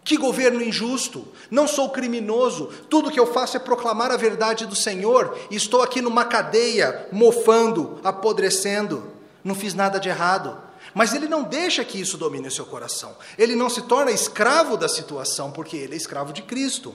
Que 0.05 0.17
governo 0.17 0.63
injusto! 0.63 1.27
Não 1.51 1.69
sou 1.69 1.91
criminoso, 1.91 2.67
tudo 2.91 3.11
que 3.11 3.21
eu 3.21 3.33
faço 3.33 3.57
é 3.57 3.61
proclamar 3.61 4.11
a 4.11 4.17
verdade 4.17 4.67
do 4.67 4.75
Senhor, 4.75 5.39
e 5.51 5.57
estou 5.57 5.83
aqui 5.83 6.01
numa 6.01 6.25
cadeia, 6.25 7.07
mofando, 7.13 8.01
apodrecendo. 8.03 9.13
Não 9.45 9.55
fiz 9.55 9.75
nada 9.75 10.01
de 10.01 10.09
errado. 10.09 10.59
Mas 10.95 11.15
ele 11.15 11.29
não 11.29 11.43
deixa 11.43 11.85
que 11.85 12.01
isso 12.01 12.19
domine 12.19 12.49
o 12.49 12.51
seu 12.51 12.67
coração. 12.67 13.17
Ele 13.39 13.55
não 13.55 13.71
se 13.71 13.83
torna 13.83 14.11
escravo 14.11 14.77
da 14.77 14.89
situação, 14.89 15.51
porque 15.51 15.77
ele 15.77 15.95
é 15.95 15.97
escravo 15.97 16.33
de 16.33 16.43
Cristo. 16.43 16.95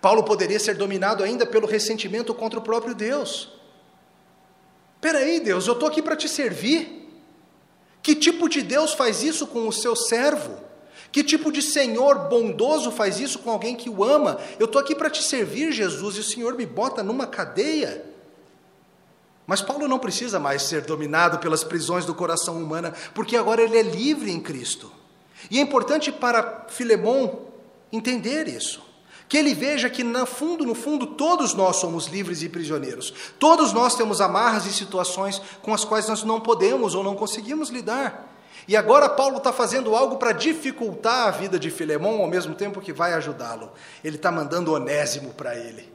Paulo 0.00 0.22
poderia 0.24 0.58
ser 0.58 0.74
dominado 0.74 1.22
ainda 1.22 1.44
pelo 1.44 1.66
ressentimento 1.66 2.34
contra 2.34 2.58
o 2.58 2.62
próprio 2.62 2.94
Deus. 2.94 3.52
Peraí, 5.00 5.40
Deus, 5.40 5.66
eu 5.66 5.74
estou 5.74 5.88
aqui 5.88 6.02
para 6.02 6.16
te 6.16 6.28
servir. 6.28 7.08
Que 8.02 8.14
tipo 8.14 8.48
de 8.48 8.62
Deus 8.62 8.94
faz 8.94 9.22
isso 9.22 9.46
com 9.46 9.68
o 9.68 9.72
seu 9.72 9.94
servo? 9.94 10.67
Que 11.10 11.24
tipo 11.24 11.50
de 11.50 11.62
Senhor 11.62 12.28
bondoso 12.28 12.90
faz 12.90 13.18
isso 13.18 13.38
com 13.38 13.50
alguém 13.50 13.74
que 13.74 13.88
o 13.88 14.04
ama? 14.04 14.38
Eu 14.58 14.66
estou 14.66 14.80
aqui 14.80 14.94
para 14.94 15.08
te 15.08 15.22
servir, 15.22 15.72
Jesus, 15.72 16.16
e 16.16 16.20
o 16.20 16.24
Senhor 16.24 16.54
me 16.54 16.66
bota 16.66 17.02
numa 17.02 17.26
cadeia. 17.26 18.04
Mas 19.46 19.62
Paulo 19.62 19.88
não 19.88 19.98
precisa 19.98 20.38
mais 20.38 20.62
ser 20.62 20.82
dominado 20.82 21.38
pelas 21.38 21.64
prisões 21.64 22.04
do 22.04 22.14
coração 22.14 22.62
humano, 22.62 22.92
porque 23.14 23.36
agora 23.36 23.62
ele 23.62 23.78
é 23.78 23.82
livre 23.82 24.30
em 24.30 24.38
Cristo. 24.38 24.92
E 25.50 25.58
é 25.58 25.62
importante 25.62 26.12
para 26.12 26.66
Filemão 26.68 27.46
entender 27.90 28.46
isso. 28.46 28.86
Que 29.26 29.38
ele 29.38 29.54
veja 29.54 29.88
que, 29.88 30.04
no 30.04 30.26
fundo, 30.26 30.64
no 30.64 30.74
fundo, 30.74 31.06
todos 31.06 31.54
nós 31.54 31.76
somos 31.76 32.06
livres 32.06 32.42
e 32.42 32.48
prisioneiros. 32.48 33.12
Todos 33.38 33.72
nós 33.72 33.94
temos 33.94 34.20
amarras 34.20 34.66
e 34.66 34.72
situações 34.72 35.40
com 35.62 35.72
as 35.72 35.84
quais 35.84 36.08
nós 36.08 36.22
não 36.22 36.40
podemos 36.40 36.94
ou 36.94 37.02
não 37.02 37.14
conseguimos 37.14 37.70
lidar. 37.70 38.37
E 38.68 38.76
agora 38.76 39.08
Paulo 39.08 39.38
está 39.38 39.50
fazendo 39.50 39.96
algo 39.96 40.18
para 40.18 40.32
dificultar 40.32 41.26
a 41.26 41.30
vida 41.30 41.58
de 41.58 41.70
Filemão, 41.70 42.20
ao 42.20 42.28
mesmo 42.28 42.54
tempo 42.54 42.82
que 42.82 42.92
vai 42.92 43.14
ajudá-lo. 43.14 43.72
Ele 44.04 44.16
está 44.16 44.30
mandando 44.30 44.74
Onésimo 44.74 45.32
para 45.32 45.56
ele. 45.56 45.90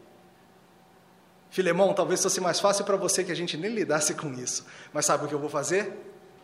Filemão, 1.52 1.94
talvez 1.94 2.24
fosse 2.24 2.42
mais 2.42 2.60
fácil 2.60 2.84
para 2.84 2.98
você 2.98 3.24
que 3.24 3.32
a 3.32 3.36
gente 3.36 3.56
nem 3.56 3.70
lidasse 3.70 4.16
com 4.16 4.34
isso. 4.34 4.66
Mas 4.92 5.06
sabe 5.06 5.24
o 5.24 5.28
que 5.28 5.36
eu 5.36 5.40
vou 5.40 5.50
fazer? 5.50 5.94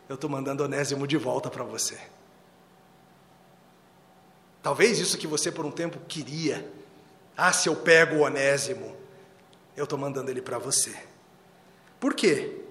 Eu 0.07 0.13
estou 0.13 0.29
mandando 0.29 0.63
Onésimo 0.63 1.07
de 1.07 1.17
volta 1.17 1.49
para 1.49 1.63
você. 1.63 1.97
Talvez 4.61 4.99
isso 4.99 5.17
que 5.17 5.25
você 5.25 5.51
por 5.51 5.65
um 5.65 5.71
tempo 5.71 5.97
queria, 6.07 6.71
ah, 7.35 7.51
se 7.51 7.69
eu 7.69 7.75
pego 7.75 8.17
o 8.17 8.21
Onésimo, 8.21 8.95
eu 9.75 9.85
estou 9.85 9.97
mandando 9.97 10.29
ele 10.29 10.43
para 10.43 10.59
você. 10.59 10.95
Por 11.99 12.13
quê? 12.13 12.68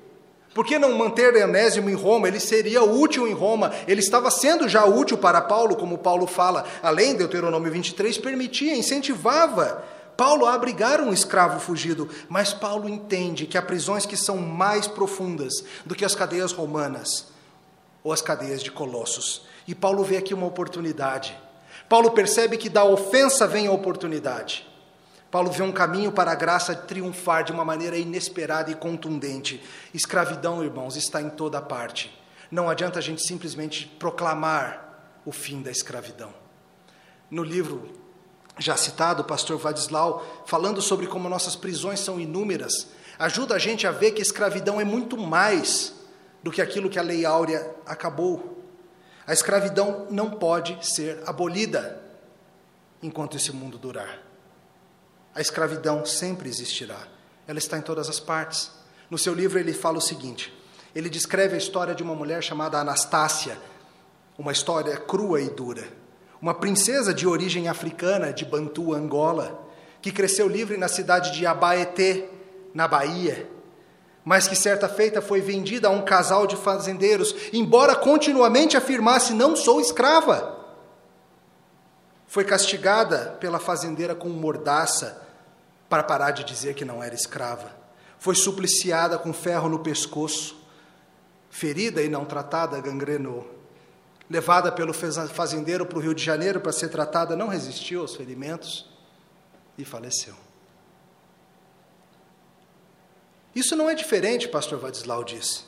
Por 0.58 0.66
que 0.66 0.76
não 0.76 0.92
manter 0.98 1.36
Onésimo 1.36 1.88
em 1.88 1.94
Roma? 1.94 2.26
Ele 2.26 2.40
seria 2.40 2.82
útil 2.82 3.28
em 3.28 3.32
Roma. 3.32 3.72
Ele 3.86 4.00
estava 4.00 4.28
sendo 4.28 4.68
já 4.68 4.84
útil 4.84 5.16
para 5.16 5.40
Paulo, 5.40 5.76
como 5.76 5.98
Paulo 5.98 6.26
fala. 6.26 6.64
Além 6.82 7.12
de 7.12 7.18
Deuteronômio 7.18 7.70
23, 7.70 8.18
permitia, 8.18 8.74
incentivava 8.74 9.84
Paulo 10.16 10.46
a 10.46 10.54
abrigar 10.54 11.00
um 11.00 11.12
escravo 11.12 11.60
fugido. 11.60 12.10
Mas 12.28 12.52
Paulo 12.52 12.88
entende 12.88 13.46
que 13.46 13.56
há 13.56 13.62
prisões 13.62 14.04
que 14.04 14.16
são 14.16 14.36
mais 14.38 14.88
profundas 14.88 15.62
do 15.86 15.94
que 15.94 16.04
as 16.04 16.16
cadeias 16.16 16.50
romanas 16.50 17.28
ou 18.02 18.12
as 18.12 18.20
cadeias 18.20 18.60
de 18.60 18.72
Colossos. 18.72 19.42
E 19.64 19.76
Paulo 19.76 20.02
vê 20.02 20.16
aqui 20.16 20.34
uma 20.34 20.48
oportunidade 20.48 21.38
Paulo 21.88 22.10
percebe 22.10 22.58
que 22.58 22.68
da 22.68 22.84
ofensa 22.84 23.46
vem 23.46 23.66
a 23.66 23.72
oportunidade. 23.72 24.67
Paulo 25.30 25.50
vê 25.50 25.62
um 25.62 25.72
caminho 25.72 26.10
para 26.10 26.32
a 26.32 26.34
graça 26.34 26.74
triunfar 26.74 27.44
de 27.44 27.52
uma 27.52 27.64
maneira 27.64 27.98
inesperada 27.98 28.70
e 28.70 28.74
contundente. 28.74 29.62
Escravidão, 29.92 30.64
irmãos, 30.64 30.96
está 30.96 31.20
em 31.20 31.28
toda 31.28 31.60
parte. 31.60 32.16
Não 32.50 32.68
adianta 32.70 32.98
a 32.98 33.02
gente 33.02 33.22
simplesmente 33.22 33.86
proclamar 33.98 35.20
o 35.26 35.32
fim 35.32 35.60
da 35.60 35.70
escravidão. 35.70 36.32
No 37.30 37.42
livro 37.42 37.92
já 38.58 38.76
citado, 38.76 39.22
o 39.22 39.26
pastor 39.26 39.58
Vadislau, 39.58 40.44
falando 40.46 40.80
sobre 40.80 41.06
como 41.06 41.28
nossas 41.28 41.54
prisões 41.54 42.00
são 42.00 42.18
inúmeras, 42.18 42.88
ajuda 43.18 43.54
a 43.54 43.58
gente 43.58 43.86
a 43.86 43.90
ver 43.90 44.12
que 44.12 44.22
escravidão 44.22 44.80
é 44.80 44.84
muito 44.84 45.16
mais 45.18 45.94
do 46.42 46.50
que 46.50 46.62
aquilo 46.62 46.88
que 46.88 46.98
a 46.98 47.02
lei 47.02 47.26
áurea 47.26 47.70
acabou. 47.84 48.64
A 49.26 49.32
escravidão 49.34 50.06
não 50.10 50.30
pode 50.30 50.78
ser 50.86 51.22
abolida 51.26 52.02
enquanto 53.02 53.36
esse 53.36 53.52
mundo 53.52 53.76
durar. 53.76 54.27
A 55.38 55.40
escravidão 55.40 56.04
sempre 56.04 56.48
existirá. 56.48 56.98
Ela 57.46 57.60
está 57.60 57.78
em 57.78 57.80
todas 57.80 58.08
as 58.08 58.18
partes. 58.18 58.72
No 59.08 59.16
seu 59.16 59.32
livro 59.32 59.56
ele 59.56 59.72
fala 59.72 59.98
o 59.98 60.00
seguinte: 60.00 60.52
ele 60.92 61.08
descreve 61.08 61.54
a 61.54 61.58
história 61.58 61.94
de 61.94 62.02
uma 62.02 62.12
mulher 62.12 62.42
chamada 62.42 62.80
Anastácia, 62.80 63.56
uma 64.36 64.50
história 64.50 64.96
crua 64.96 65.40
e 65.40 65.48
dura. 65.48 65.86
Uma 66.42 66.54
princesa 66.54 67.14
de 67.14 67.24
origem 67.24 67.68
africana, 67.68 68.32
de 68.32 68.44
Bantu, 68.44 68.92
Angola, 68.92 69.64
que 70.02 70.10
cresceu 70.10 70.48
livre 70.48 70.76
na 70.76 70.88
cidade 70.88 71.30
de 71.30 71.46
Abaeté, 71.46 72.28
na 72.74 72.88
Bahia, 72.88 73.48
mas 74.24 74.48
que 74.48 74.56
certa 74.56 74.88
feita 74.88 75.22
foi 75.22 75.40
vendida 75.40 75.86
a 75.86 75.92
um 75.92 76.04
casal 76.04 76.48
de 76.48 76.56
fazendeiros, 76.56 77.32
embora 77.52 77.94
continuamente 77.94 78.76
afirmasse: 78.76 79.32
Não 79.32 79.54
sou 79.54 79.80
escrava. 79.80 80.58
Foi 82.26 82.42
castigada 82.44 83.36
pela 83.38 83.60
fazendeira 83.60 84.16
com 84.16 84.28
mordaça 84.28 85.27
para 85.88 86.02
parar 86.02 86.32
de 86.32 86.44
dizer 86.44 86.74
que 86.74 86.84
não 86.84 87.02
era 87.02 87.14
escrava. 87.14 87.76
Foi 88.18 88.34
supliciada 88.34 89.18
com 89.18 89.32
ferro 89.32 89.68
no 89.68 89.78
pescoço. 89.78 90.56
Ferida 91.50 92.02
e 92.02 92.08
não 92.08 92.24
tratada, 92.24 92.80
gangrenou. 92.80 93.56
levada 94.28 94.70
pelo 94.70 94.92
fazendeiro 94.92 95.86
para 95.86 95.98
o 95.98 96.02
Rio 96.02 96.14
de 96.14 96.22
Janeiro 96.22 96.60
para 96.60 96.72
ser 96.72 96.88
tratada, 96.88 97.34
não 97.34 97.48
resistiu 97.48 98.02
aos 98.02 98.14
ferimentos 98.14 98.86
e 99.78 99.84
faleceu. 99.84 100.34
Isso 103.54 103.74
não 103.74 103.88
é 103.88 103.94
diferente, 103.94 104.46
pastor 104.46 104.78
Vadislau 104.78 105.24
disse, 105.24 105.64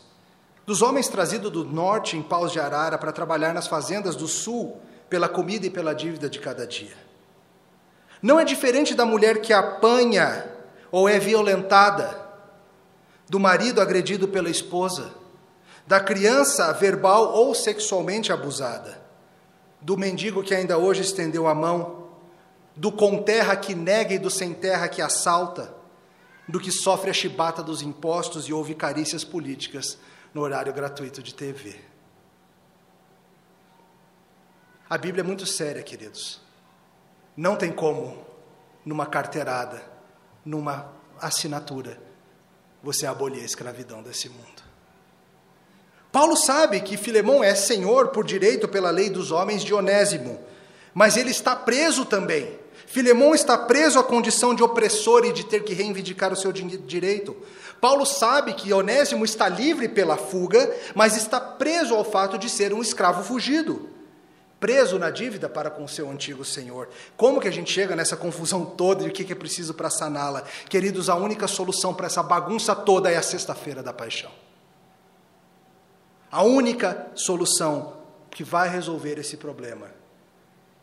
dos 0.66 0.82
homens 0.82 1.08
trazidos 1.08 1.50
do 1.50 1.64
norte 1.64 2.16
em 2.16 2.22
paus 2.22 2.52
de 2.52 2.60
arara 2.60 2.98
para 2.98 3.12
trabalhar 3.12 3.54
nas 3.54 3.66
fazendas 3.66 4.14
do 4.14 4.28
sul 4.28 4.80
pela 5.08 5.28
comida 5.28 5.66
e 5.66 5.70
pela 5.70 5.94
dívida 5.94 6.28
de 6.28 6.38
cada 6.38 6.66
dia. 6.66 7.09
Não 8.22 8.38
é 8.38 8.44
diferente 8.44 8.94
da 8.94 9.06
mulher 9.06 9.40
que 9.40 9.52
apanha 9.52 10.46
ou 10.90 11.08
é 11.08 11.18
violentada, 11.18 12.18
do 13.28 13.38
marido 13.38 13.80
agredido 13.80 14.28
pela 14.28 14.50
esposa, 14.50 15.12
da 15.86 16.00
criança 16.00 16.72
verbal 16.72 17.32
ou 17.32 17.54
sexualmente 17.54 18.32
abusada, 18.32 19.00
do 19.80 19.96
mendigo 19.96 20.42
que 20.42 20.54
ainda 20.54 20.76
hoje 20.76 21.02
estendeu 21.02 21.46
a 21.46 21.54
mão, 21.54 22.08
do 22.76 22.92
com 22.92 23.22
terra 23.22 23.56
que 23.56 23.74
nega 23.74 24.14
e 24.14 24.18
do 24.18 24.30
sem 24.30 24.52
terra 24.52 24.88
que 24.88 25.00
assalta, 25.00 25.72
do 26.48 26.60
que 26.60 26.72
sofre 26.72 27.10
a 27.10 27.14
chibata 27.14 27.62
dos 27.62 27.82
impostos 27.82 28.46
e 28.46 28.52
ouve 28.52 28.74
carícias 28.74 29.24
políticas 29.24 29.96
no 30.34 30.42
horário 30.42 30.72
gratuito 30.72 31.22
de 31.22 31.34
TV. 31.34 31.76
A 34.88 34.98
Bíblia 34.98 35.22
é 35.22 35.26
muito 35.26 35.46
séria, 35.46 35.82
queridos. 35.82 36.40
Não 37.40 37.56
tem 37.56 37.72
como, 37.72 38.18
numa 38.84 39.06
carteirada, 39.06 39.82
numa 40.44 40.92
assinatura, 41.18 41.98
você 42.82 43.06
abolir 43.06 43.40
a 43.40 43.46
escravidão 43.46 44.02
desse 44.02 44.28
mundo. 44.28 44.62
Paulo 46.12 46.36
sabe 46.36 46.82
que 46.82 46.98
Filemão 46.98 47.42
é 47.42 47.54
senhor 47.54 48.08
por 48.08 48.26
direito 48.26 48.68
pela 48.68 48.90
lei 48.90 49.08
dos 49.08 49.30
homens 49.30 49.64
de 49.64 49.72
Onésimo, 49.72 50.38
mas 50.92 51.16
ele 51.16 51.30
está 51.30 51.56
preso 51.56 52.04
também. 52.04 52.58
Filemão 52.86 53.34
está 53.34 53.56
preso 53.56 53.98
à 53.98 54.04
condição 54.04 54.54
de 54.54 54.62
opressor 54.62 55.24
e 55.24 55.32
de 55.32 55.46
ter 55.46 55.64
que 55.64 55.72
reivindicar 55.72 56.30
o 56.34 56.36
seu 56.36 56.52
direito. 56.52 57.34
Paulo 57.80 58.04
sabe 58.04 58.52
que 58.52 58.70
Onésimo 58.70 59.24
está 59.24 59.48
livre 59.48 59.88
pela 59.88 60.18
fuga, 60.18 60.70
mas 60.94 61.16
está 61.16 61.40
preso 61.40 61.94
ao 61.94 62.04
fato 62.04 62.36
de 62.36 62.50
ser 62.50 62.74
um 62.74 62.82
escravo 62.82 63.24
fugido. 63.24 63.88
Preso 64.60 64.98
na 64.98 65.10
dívida 65.10 65.48
para 65.48 65.70
com 65.70 65.88
seu 65.88 66.10
antigo 66.10 66.44
senhor. 66.44 66.90
Como 67.16 67.40
que 67.40 67.48
a 67.48 67.50
gente 67.50 67.72
chega 67.72 67.96
nessa 67.96 68.14
confusão 68.14 68.64
toda 68.64 69.02
e 69.02 69.08
o 69.08 69.12
que 69.12 69.32
é 69.32 69.34
preciso 69.34 69.72
para 69.72 69.88
saná-la? 69.88 70.42
Queridos, 70.68 71.08
a 71.08 71.16
única 71.16 71.48
solução 71.48 71.94
para 71.94 72.06
essa 72.06 72.22
bagunça 72.22 72.76
toda 72.76 73.10
é 73.10 73.16
a 73.16 73.22
sexta-feira 73.22 73.82
da 73.82 73.94
paixão. 73.94 74.30
A 76.30 76.42
única 76.42 77.10
solução 77.14 77.96
que 78.30 78.44
vai 78.44 78.68
resolver 78.68 79.18
esse 79.18 79.38
problema 79.38 79.90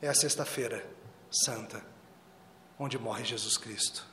é 0.01 0.07
a 0.07 0.13
sexta-feira 0.13 0.83
santa, 1.31 1.81
onde 2.79 2.97
morre 2.97 3.23
Jesus 3.23 3.57
Cristo. 3.57 4.03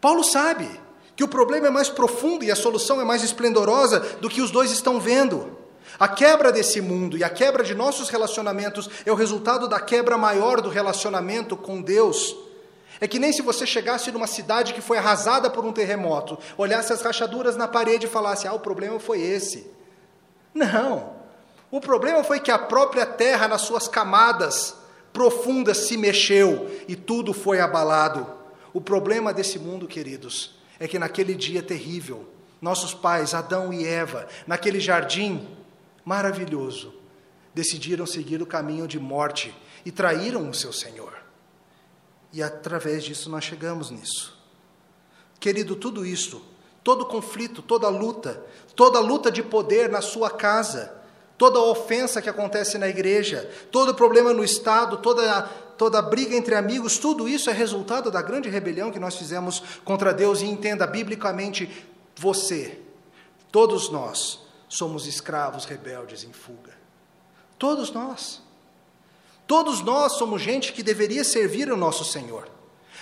Paulo 0.00 0.22
sabe 0.22 0.68
que 1.16 1.24
o 1.24 1.28
problema 1.28 1.68
é 1.68 1.70
mais 1.70 1.88
profundo 1.88 2.44
e 2.44 2.50
a 2.50 2.56
solução 2.56 3.00
é 3.00 3.04
mais 3.04 3.24
esplendorosa 3.24 4.00
do 4.20 4.28
que 4.28 4.42
os 4.42 4.50
dois 4.50 4.70
estão 4.70 5.00
vendo. 5.00 5.56
A 5.98 6.08
quebra 6.08 6.52
desse 6.52 6.80
mundo 6.80 7.16
e 7.16 7.24
a 7.24 7.30
quebra 7.30 7.64
de 7.64 7.74
nossos 7.74 8.08
relacionamentos 8.08 8.88
é 9.04 9.10
o 9.10 9.14
resultado 9.14 9.66
da 9.66 9.80
quebra 9.80 10.18
maior 10.18 10.60
do 10.60 10.68
relacionamento 10.68 11.56
com 11.56 11.80
Deus. 11.80 12.36
É 13.00 13.06
que 13.06 13.18
nem 13.18 13.32
se 13.32 13.42
você 13.42 13.66
chegasse 13.66 14.10
numa 14.10 14.26
cidade 14.26 14.74
que 14.74 14.80
foi 14.80 14.98
arrasada 14.98 15.50
por 15.50 15.64
um 15.64 15.72
terremoto, 15.72 16.38
olhasse 16.56 16.92
as 16.92 17.02
rachaduras 17.02 17.56
na 17.56 17.68
parede 17.68 18.06
e 18.06 18.10
falasse: 18.10 18.46
Ah, 18.46 18.52
o 18.52 18.60
problema 18.60 18.98
foi 18.98 19.20
esse. 19.20 19.70
Não. 20.54 21.14
O 21.70 21.80
problema 21.80 22.22
foi 22.24 22.40
que 22.40 22.50
a 22.50 22.58
própria 22.58 23.04
terra, 23.04 23.48
nas 23.48 23.62
suas 23.62 23.88
camadas 23.88 24.74
profundas, 25.12 25.78
se 25.78 25.96
mexeu 25.96 26.70
e 26.86 26.94
tudo 26.94 27.32
foi 27.32 27.60
abalado. 27.60 28.26
O 28.72 28.80
problema 28.80 29.32
desse 29.32 29.58
mundo, 29.58 29.86
queridos, 29.86 30.54
é 30.78 30.86
que 30.86 30.98
naquele 30.98 31.34
dia 31.34 31.62
terrível, 31.62 32.28
nossos 32.60 32.94
pais, 32.94 33.34
Adão 33.34 33.72
e 33.72 33.86
Eva, 33.86 34.26
naquele 34.46 34.80
jardim 34.80 35.46
maravilhoso, 36.06 36.94
decidiram 37.52 38.06
seguir 38.06 38.40
o 38.40 38.46
caminho 38.46 38.86
de 38.86 38.98
morte 38.98 39.52
e 39.84 39.90
traíram 39.90 40.48
o 40.48 40.54
seu 40.54 40.72
Senhor. 40.72 41.12
E 42.32 42.40
através 42.40 43.02
disso 43.02 43.28
nós 43.28 43.42
chegamos 43.42 43.90
nisso. 43.90 44.38
Querido, 45.40 45.74
tudo 45.74 46.06
isso, 46.06 46.40
todo 46.84 47.06
conflito, 47.06 47.60
toda 47.60 47.88
luta, 47.88 48.40
toda 48.76 49.00
luta 49.00 49.32
de 49.32 49.42
poder 49.42 49.88
na 49.90 50.00
sua 50.00 50.30
casa, 50.30 50.94
toda 51.36 51.58
ofensa 51.58 52.22
que 52.22 52.30
acontece 52.30 52.78
na 52.78 52.88
igreja, 52.88 53.50
todo 53.72 53.94
problema 53.94 54.32
no 54.32 54.44
Estado, 54.44 54.98
toda, 54.98 55.42
toda 55.76 56.00
briga 56.00 56.36
entre 56.36 56.54
amigos, 56.54 56.98
tudo 56.98 57.28
isso 57.28 57.50
é 57.50 57.52
resultado 57.52 58.12
da 58.12 58.22
grande 58.22 58.48
rebelião 58.48 58.92
que 58.92 59.00
nós 59.00 59.16
fizemos 59.16 59.60
contra 59.84 60.14
Deus. 60.14 60.40
E 60.40 60.46
entenda, 60.46 60.86
biblicamente, 60.86 61.68
você, 62.14 62.78
todos 63.50 63.90
nós, 63.90 64.45
somos 64.68 65.06
escravos 65.06 65.64
rebeldes 65.64 66.24
em 66.24 66.32
fuga. 66.32 66.72
Todos 67.58 67.90
nós. 67.90 68.42
Todos 69.46 69.80
nós 69.80 70.12
somos 70.12 70.42
gente 70.42 70.72
que 70.72 70.82
deveria 70.82 71.22
servir 71.22 71.70
o 71.70 71.76
nosso 71.76 72.04
Senhor 72.04 72.56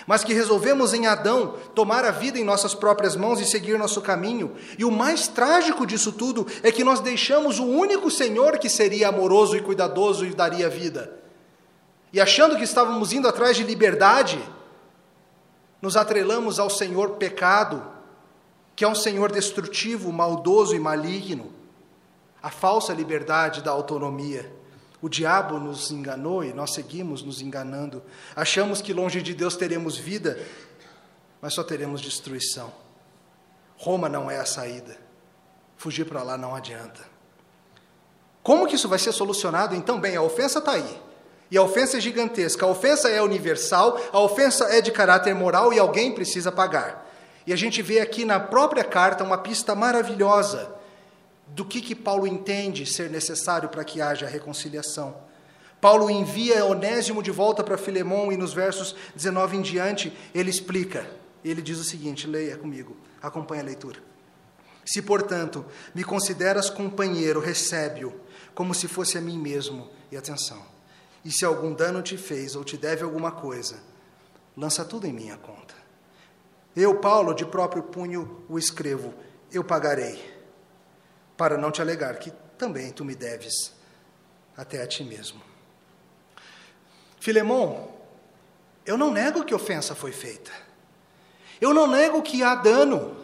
mas 0.07 0.25
que 0.25 0.35
resolvemos 0.35 0.93
em 0.93 1.07
Adão 1.07 1.55
tomar 1.75 2.05
a 2.05 2.11
vida 2.11 2.39
em 2.39 2.45
nossas 2.45 2.75
próprias 2.75 3.17
mãos 3.17 3.41
e 3.41 3.45
seguir 3.45 3.79
nosso 3.79 4.01
caminho. 4.01 4.55
E 4.79 4.85
o 4.85 4.91
mais 4.91 5.29
trágico 5.29 5.87
disso 5.87 6.13
tudo 6.13 6.47
é 6.63 6.71
que 6.71 6.85
nós 6.85 7.01
deixamos 7.01 7.59
o 7.59 7.65
único 7.65 8.11
Senhor 8.11 8.59
que 8.59 8.69
seria 8.69 9.09
amoroso 9.09 9.57
e 9.57 9.63
cuidadoso 9.63 10.27
e 10.27 10.35
daria 10.35 10.69
vida. 10.69 11.19
E 12.13 12.21
achando 12.21 12.57
que 12.57 12.65
estávamos 12.65 13.13
indo 13.13 13.27
atrás 13.27 13.57
de 13.57 13.65
liberdade, 13.65 14.39
nos 15.81 15.97
atrelamos 15.97 16.59
ao 16.59 16.71
Senhor 16.71 17.13
pecado, 17.13 17.83
que 18.77 18.85
é 18.85 18.89
um 18.89 18.95
Senhor 18.95 19.31
destrutivo, 19.31 20.13
maldoso 20.13 20.75
e 20.75 20.79
maligno, 20.79 21.53
a 22.43 22.51
falsa 22.51 22.93
liberdade 22.93 23.63
da 23.63 23.71
autonomia. 23.71 24.53
O 25.01 25.09
diabo 25.09 25.59
nos 25.59 25.91
enganou 25.91 26.43
e 26.43 26.53
nós 26.53 26.73
seguimos 26.73 27.23
nos 27.23 27.41
enganando. 27.41 28.03
Achamos 28.35 28.81
que 28.81 28.93
longe 28.93 29.23
de 29.23 29.35
Deus 29.35 29.57
teremos 29.57 29.97
vida, 29.97 30.39
mas 31.41 31.55
só 31.55 31.63
teremos 31.63 32.01
destruição. 32.01 32.73
Roma 33.77 34.09
não 34.09 34.31
é 34.31 34.39
a 34.39 34.47
saída. 34.47 34.97
Fugir 35.77 36.07
para 36.07 36.23
lá 36.23 36.39
não 36.39 36.55
adianta. 36.55 37.01
Como 38.43 38.67
que 38.67 38.77
isso 38.77 38.89
vai 38.89 38.99
ser 38.99 39.13
solucionado? 39.13 39.75
Então, 39.75 40.01
bem, 40.01 40.17
a 40.17 40.23
ofensa 40.23 40.59
está 40.59 40.73
aí. 40.73 41.03
E 41.51 41.57
a 41.57 41.63
ofensa 41.63 41.99
é 41.99 42.01
gigantesca. 42.01 42.67
A 42.67 42.69
ofensa 42.69 43.09
é 43.09 43.23
universal, 43.23 43.99
a 44.13 44.19
ofensa 44.21 44.65
é 44.67 44.81
de 44.81 44.91
caráter 44.91 45.35
moral 45.35 45.73
e 45.73 45.79
alguém 45.79 46.13
precisa 46.13 46.51
pagar. 46.51 47.05
E 47.47 47.53
a 47.53 47.57
gente 47.57 47.83
vê 47.83 48.01
aqui 48.01 48.25
na 48.25 48.41
própria 48.41 48.85
carta 48.85 49.23
uma 49.23 49.39
pista 49.39 49.75
maravilhosa 49.75 50.75
do 51.49 51.65
que, 51.65 51.81
que 51.81 51.95
Paulo 51.95 52.27
entende 52.27 52.87
ser 52.87 53.11
necessário 53.11 53.69
para 53.69 53.85
que 53.85 54.01
haja 54.01 54.27
reconciliação. 54.27 55.17
Paulo 55.81 56.09
envia 56.09 56.65
Onésimo 56.65 57.23
de 57.23 57.31
volta 57.31 57.63
para 57.63 57.77
Filemão 57.77 58.33
e 58.33 58.37
nos 58.37 58.55
versos 58.55 58.97
19 59.15 59.59
em 59.59 59.63
diante 59.63 60.17
ele 60.35 60.49
explica. 60.49 61.07
Ele 61.45 61.61
diz 61.61 61.79
o 61.79 61.85
seguinte: 61.85 62.27
leia 62.27 62.57
comigo, 62.57 62.97
acompanhe 63.21 63.61
a 63.61 63.65
leitura. 63.67 64.03
Se, 64.85 65.03
portanto, 65.03 65.65
me 65.95 66.03
consideras 66.03 66.71
companheiro, 66.71 67.41
recebe-o, 67.41 68.15
como 68.55 68.75
se 68.75 68.89
fosse 68.89 69.19
a 69.19 69.21
mim 69.21 69.39
mesmo. 69.39 69.91
E 70.11 70.17
atenção: 70.17 70.63
e 71.25 71.31
se 71.31 71.45
algum 71.45 71.75
dano 71.75 72.03
te 72.03 72.17
fez 72.17 72.57
ou 72.57 72.65
te 72.65 72.77
deve 72.77 73.03
alguma 73.03 73.33
coisa, 73.33 73.79
lança 74.57 74.85
tudo 74.85 75.07
em 75.07 75.13
minha 75.13 75.37
conta. 75.37 75.84
Eu, 76.77 76.97
Paulo, 76.97 77.35
de 77.35 77.45
próprio 77.45 77.83
punho 77.83 78.45
o 78.49 78.59
escrevo, 78.59 79.15
eu 79.53 79.63
pagarei 79.63 80.33
para 81.37 81.57
não 81.57 81.71
te 81.71 81.81
alegar 81.81 82.17
que 82.19 82.33
também 82.59 82.91
tu 82.91 83.05
me 83.05 83.15
deves 83.15 83.73
até 84.57 84.83
a 84.83 84.87
ti 84.87 85.05
mesmo. 85.05 85.41
Filemão, 87.21 87.89
eu 88.85 88.99
não 88.99 89.11
nego 89.11 89.45
que 89.45 89.55
ofensa 89.55 89.95
foi 89.95 90.13
feita. 90.13 90.51
Eu 91.61 91.73
não 91.73 91.87
nego 91.87 92.23
que 92.23 92.43
há 92.43 92.55
dano. 92.55 93.17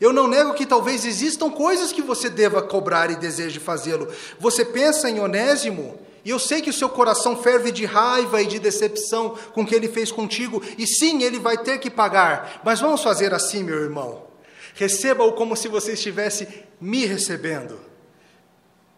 Eu 0.00 0.12
não 0.12 0.28
nego 0.28 0.54
que 0.54 0.66
talvez 0.66 1.04
existam 1.04 1.50
coisas 1.50 1.92
que 1.92 2.02
você 2.02 2.28
deva 2.28 2.62
cobrar 2.62 3.10
e 3.10 3.16
deseje 3.16 3.58
fazê-lo. 3.58 4.12
Você 4.38 4.64
pensa 4.64 5.08
em 5.08 5.18
Onésimo, 5.18 5.98
e 6.28 6.30
eu 6.30 6.38
sei 6.38 6.60
que 6.60 6.68
o 6.68 6.74
seu 6.74 6.90
coração 6.90 7.42
ferve 7.42 7.72
de 7.72 7.86
raiva 7.86 8.42
e 8.42 8.46
de 8.46 8.58
decepção 8.58 9.30
com 9.54 9.62
o 9.62 9.66
que 9.66 9.74
ele 9.74 9.88
fez 9.88 10.12
contigo, 10.12 10.62
e 10.76 10.86
sim, 10.86 11.22
ele 11.22 11.38
vai 11.38 11.56
ter 11.56 11.78
que 11.78 11.88
pagar. 11.88 12.60
Mas 12.62 12.80
vamos 12.80 13.02
fazer 13.02 13.32
assim, 13.32 13.64
meu 13.64 13.82
irmão. 13.82 14.26
Receba-o 14.74 15.32
como 15.32 15.56
se 15.56 15.68
você 15.68 15.94
estivesse 15.94 16.66
me 16.78 17.06
recebendo. 17.06 17.80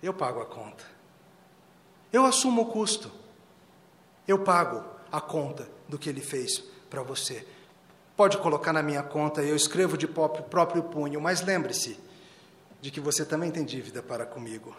Eu 0.03 0.13
pago 0.13 0.41
a 0.41 0.45
conta. 0.45 0.83
Eu 2.13 2.27
assumo 2.27 2.63
o 2.63 2.67
custo. 2.67 3.13
Eu 4.27 4.41
pago 4.41 4.83
a 5.13 5.21
conta 5.21 5.69
do 5.89 6.01
que 6.01 6.09
ele 6.09 6.21
fez 6.21 6.65
para 6.91 7.05
você. 7.05 7.47
Pode 8.17 8.39
colocar 8.39 8.73
na 8.73 8.83
minha 8.83 9.05
conta, 9.05 9.41
eu 9.41 9.55
escrevo 9.55 9.97
de 9.97 10.09
próprio 10.09 10.83
punho, 10.83 11.21
mas 11.21 11.43
lembre-se 11.43 11.97
de 12.81 12.91
que 12.91 12.99
você 12.99 13.25
também 13.25 13.53
tem 13.53 13.65
dívida 13.65 14.03
para 14.03 14.27
comigo. 14.27 14.75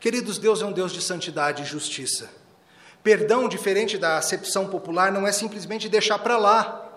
Queridos, 0.00 0.38
Deus 0.38 0.62
é 0.62 0.66
um 0.66 0.72
Deus 0.72 0.92
de 0.92 1.00
santidade 1.00 1.62
e 1.62 1.66
justiça. 1.66 2.30
Perdão, 3.02 3.48
diferente 3.48 3.98
da 3.98 4.16
acepção 4.16 4.68
popular, 4.68 5.10
não 5.10 5.26
é 5.26 5.32
simplesmente 5.32 5.88
deixar 5.88 6.18
para 6.18 6.36
lá 6.36 6.88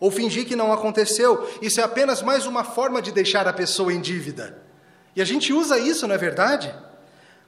ou 0.00 0.10
fingir 0.10 0.46
que 0.46 0.56
não 0.56 0.72
aconteceu. 0.72 1.48
Isso 1.60 1.80
é 1.80 1.84
apenas 1.84 2.22
mais 2.22 2.46
uma 2.46 2.64
forma 2.64 3.00
de 3.00 3.12
deixar 3.12 3.46
a 3.46 3.52
pessoa 3.52 3.92
em 3.92 4.00
dívida. 4.00 4.58
E 5.14 5.20
a 5.22 5.24
gente 5.24 5.52
usa 5.52 5.78
isso, 5.78 6.08
não 6.08 6.14
é 6.14 6.18
verdade? 6.18 6.74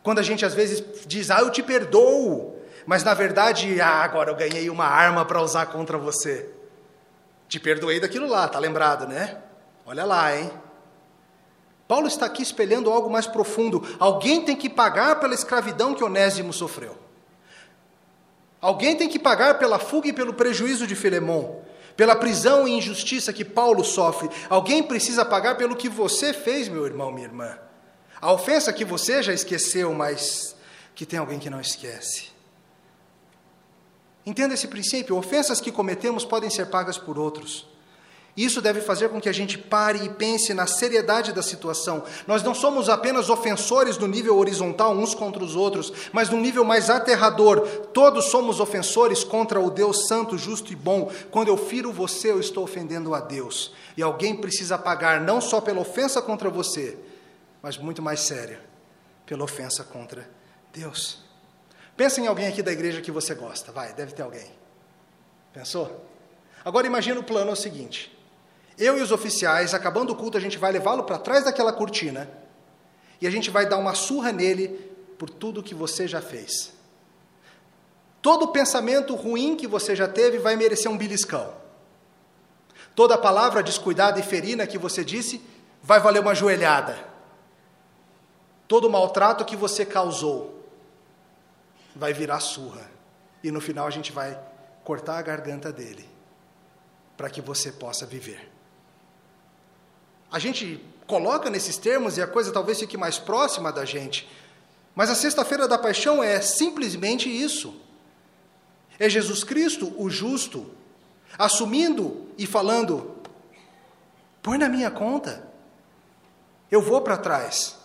Quando 0.02 0.18
a 0.18 0.22
gente 0.22 0.44
às 0.44 0.54
vezes 0.54 0.84
diz, 1.06 1.30
ah, 1.30 1.40
eu 1.40 1.50
te 1.50 1.62
perdoo, 1.62 2.56
mas 2.86 3.02
na 3.02 3.14
verdade, 3.14 3.80
ah, 3.80 4.04
agora 4.04 4.30
eu 4.30 4.36
ganhei 4.36 4.68
uma 4.68 4.84
arma 4.84 5.24
para 5.24 5.40
usar 5.40 5.66
contra 5.66 5.96
você. 5.96 6.48
Te 7.48 7.58
perdoei 7.58 7.98
daquilo 7.98 8.28
lá, 8.28 8.46
tá 8.46 8.58
lembrado, 8.58 9.08
né? 9.08 9.38
Olha 9.86 10.04
lá, 10.04 10.36
hein? 10.36 10.50
Paulo 11.86 12.06
está 12.06 12.26
aqui 12.26 12.42
espelhando 12.42 12.90
algo 12.90 13.10
mais 13.10 13.26
profundo. 13.26 13.82
Alguém 13.98 14.42
tem 14.42 14.56
que 14.56 14.70
pagar 14.70 15.20
pela 15.20 15.34
escravidão 15.34 15.94
que 15.94 16.02
Onésimo 16.02 16.52
sofreu. 16.52 16.96
Alguém 18.60 18.96
tem 18.96 19.08
que 19.08 19.18
pagar 19.18 19.58
pela 19.58 19.78
fuga 19.78 20.08
e 20.08 20.12
pelo 20.12 20.32
prejuízo 20.32 20.86
de 20.86 20.94
Filemão, 20.94 21.60
pela 21.94 22.16
prisão 22.16 22.66
e 22.66 22.72
injustiça 22.72 23.32
que 23.32 23.44
Paulo 23.44 23.84
sofre. 23.84 24.30
Alguém 24.48 24.82
precisa 24.82 25.22
pagar 25.22 25.56
pelo 25.56 25.76
que 25.76 25.88
você 25.88 26.32
fez, 26.32 26.68
meu 26.68 26.86
irmão, 26.86 27.12
minha 27.12 27.26
irmã. 27.26 27.58
A 28.18 28.32
ofensa 28.32 28.72
que 28.72 28.84
você 28.84 29.22
já 29.22 29.34
esqueceu, 29.34 29.92
mas 29.92 30.56
que 30.94 31.04
tem 31.04 31.18
alguém 31.18 31.38
que 31.38 31.50
não 31.50 31.60
esquece. 31.60 32.28
Entenda 34.24 34.54
esse 34.54 34.66
princípio: 34.66 35.16
ofensas 35.18 35.60
que 35.60 35.70
cometemos 35.70 36.24
podem 36.24 36.48
ser 36.48 36.66
pagas 36.66 36.96
por 36.96 37.18
outros. 37.18 37.68
Isso 38.36 38.60
deve 38.60 38.80
fazer 38.80 39.10
com 39.10 39.20
que 39.20 39.28
a 39.28 39.32
gente 39.32 39.56
pare 39.56 40.04
e 40.04 40.08
pense 40.08 40.52
na 40.52 40.66
seriedade 40.66 41.32
da 41.32 41.42
situação. 41.42 42.02
Nós 42.26 42.42
não 42.42 42.52
somos 42.52 42.88
apenas 42.88 43.30
ofensores 43.30 43.96
no 43.96 44.08
nível 44.08 44.36
horizontal 44.36 44.92
uns 44.92 45.14
contra 45.14 45.44
os 45.44 45.54
outros, 45.54 45.92
mas 46.12 46.28
no 46.30 46.40
nível 46.40 46.64
mais 46.64 46.90
aterrador. 46.90 47.60
Todos 47.92 48.26
somos 48.26 48.58
ofensores 48.58 49.22
contra 49.22 49.60
o 49.60 49.70
Deus 49.70 50.08
santo, 50.08 50.36
justo 50.36 50.72
e 50.72 50.76
bom. 50.76 51.12
Quando 51.30 51.46
eu 51.46 51.56
firo 51.56 51.92
você, 51.92 52.32
eu 52.32 52.40
estou 52.40 52.64
ofendendo 52.64 53.14
a 53.14 53.20
Deus. 53.20 53.72
E 53.96 54.02
alguém 54.02 54.36
precisa 54.36 54.76
pagar 54.76 55.20
não 55.20 55.40
só 55.40 55.60
pela 55.60 55.80
ofensa 55.80 56.20
contra 56.20 56.50
você, 56.50 56.98
mas 57.62 57.78
muito 57.78 58.02
mais 58.02 58.18
séria, 58.20 58.60
pela 59.24 59.44
ofensa 59.44 59.84
contra 59.84 60.28
Deus. 60.72 61.18
Pensa 61.96 62.20
em 62.20 62.26
alguém 62.26 62.48
aqui 62.48 62.62
da 62.62 62.72
igreja 62.72 63.00
que 63.00 63.12
você 63.12 63.32
gosta, 63.32 63.70
vai, 63.70 63.92
deve 63.92 64.12
ter 64.12 64.22
alguém. 64.22 64.50
Pensou? 65.52 66.04
Agora 66.64 66.86
imagina 66.86 67.20
o 67.20 67.24
plano 67.24 67.50
é 67.50 67.52
o 67.52 67.56
seguinte: 67.56 68.13
eu 68.78 68.98
e 68.98 69.02
os 69.02 69.12
oficiais, 69.12 69.72
acabando 69.72 70.12
o 70.12 70.16
culto, 70.16 70.36
a 70.36 70.40
gente 70.40 70.58
vai 70.58 70.72
levá-lo 70.72 71.04
para 71.04 71.18
trás 71.18 71.44
daquela 71.44 71.72
cortina 71.72 72.28
e 73.20 73.26
a 73.26 73.30
gente 73.30 73.50
vai 73.50 73.66
dar 73.66 73.78
uma 73.78 73.94
surra 73.94 74.32
nele 74.32 74.68
por 75.18 75.30
tudo 75.30 75.62
que 75.62 75.74
você 75.74 76.08
já 76.08 76.20
fez. 76.20 76.72
Todo 78.20 78.48
pensamento 78.48 79.14
ruim 79.14 79.54
que 79.54 79.66
você 79.66 79.94
já 79.94 80.08
teve 80.08 80.38
vai 80.38 80.56
merecer 80.56 80.90
um 80.90 80.96
beliscão. 80.96 81.54
Toda 82.94 83.18
palavra 83.18 83.62
descuidada 83.62 84.18
e 84.18 84.22
ferina 84.22 84.66
que 84.66 84.78
você 84.78 85.04
disse 85.04 85.42
vai 85.82 86.00
valer 86.00 86.20
uma 86.20 86.34
joelhada. 86.34 86.96
Todo 88.66 88.88
maltrato 88.88 89.44
que 89.44 89.56
você 89.56 89.84
causou 89.84 90.66
vai 91.94 92.12
virar 92.12 92.40
surra. 92.40 92.90
E 93.42 93.50
no 93.50 93.60
final 93.60 93.86
a 93.86 93.90
gente 93.90 94.10
vai 94.10 94.40
cortar 94.82 95.18
a 95.18 95.22
garganta 95.22 95.70
dele 95.70 96.08
para 97.16 97.28
que 97.28 97.40
você 97.40 97.70
possa 97.70 98.06
viver. 98.06 98.53
A 100.34 100.40
gente 100.40 100.84
coloca 101.06 101.48
nesses 101.48 101.76
termos 101.76 102.18
e 102.18 102.20
a 102.20 102.26
coisa 102.26 102.50
talvez 102.50 102.80
fique 102.80 102.96
mais 102.96 103.20
próxima 103.20 103.70
da 103.70 103.84
gente. 103.84 104.28
Mas 104.92 105.08
a 105.08 105.14
Sexta-feira 105.14 105.68
da 105.68 105.78
Paixão 105.78 106.20
é 106.20 106.40
simplesmente 106.40 107.28
isso. 107.28 107.80
É 108.98 109.08
Jesus 109.08 109.44
Cristo, 109.44 109.94
o 109.96 110.10
justo, 110.10 110.68
assumindo 111.38 112.26
e 112.36 112.48
falando: 112.48 113.14
põe 114.42 114.58
na 114.58 114.68
minha 114.68 114.90
conta. 114.90 115.48
Eu 116.68 116.82
vou 116.82 117.00
para 117.00 117.16
trás 117.16 117.76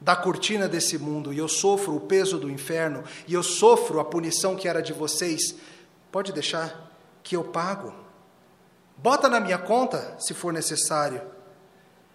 da 0.00 0.16
cortina 0.16 0.66
desse 0.66 0.96
mundo 0.96 1.30
e 1.30 1.36
eu 1.36 1.46
sofro 1.46 1.94
o 1.94 2.00
peso 2.00 2.38
do 2.38 2.50
inferno 2.50 3.04
e 3.28 3.34
eu 3.34 3.42
sofro 3.42 4.00
a 4.00 4.04
punição 4.06 4.56
que 4.56 4.66
era 4.66 4.80
de 4.80 4.94
vocês. 4.94 5.56
Pode 6.10 6.32
deixar 6.32 6.90
que 7.22 7.36
eu 7.36 7.44
pago. 7.44 7.94
Bota 8.96 9.28
na 9.28 9.38
minha 9.38 9.58
conta 9.58 10.16
se 10.18 10.32
for 10.32 10.54
necessário. 10.54 11.41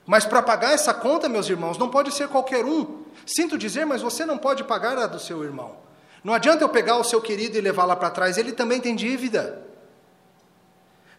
Mas 0.08 0.24
para 0.24 0.42
pagar 0.42 0.72
essa 0.72 0.94
conta, 0.94 1.28
meus 1.28 1.50
irmãos, 1.50 1.78
não 1.78 1.90
pode 1.90 2.14
ser 2.14 2.30
qualquer 2.30 2.64
um. 2.64 3.04
Sinto 3.26 3.58
dizer, 3.58 3.86
mas 3.86 4.02
você 4.02 4.26
não 4.26 4.38
pode 4.38 4.64
pagar 4.64 4.98
a 4.98 5.06
do 5.06 5.20
seu 5.20 5.44
irmão. 5.44 5.76
Não 6.24 6.34
adianta 6.34 6.64
eu 6.64 6.70
pegar 6.70 6.96
o 6.96 7.04
seu 7.04 7.22
querido 7.22 7.58
e 7.58 7.62
levar 7.62 7.84
lá 7.84 7.94
para 7.94 8.10
trás, 8.10 8.38
ele 8.38 8.54
também 8.54 8.80
tem 8.80 8.96
dívida. 8.96 9.62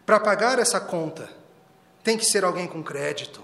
Para 0.07 0.19
pagar 0.19 0.57
essa 0.57 0.79
conta, 0.79 1.29
tem 2.03 2.17
que 2.17 2.25
ser 2.25 2.43
alguém 2.43 2.67
com 2.67 2.81
crédito 2.81 3.43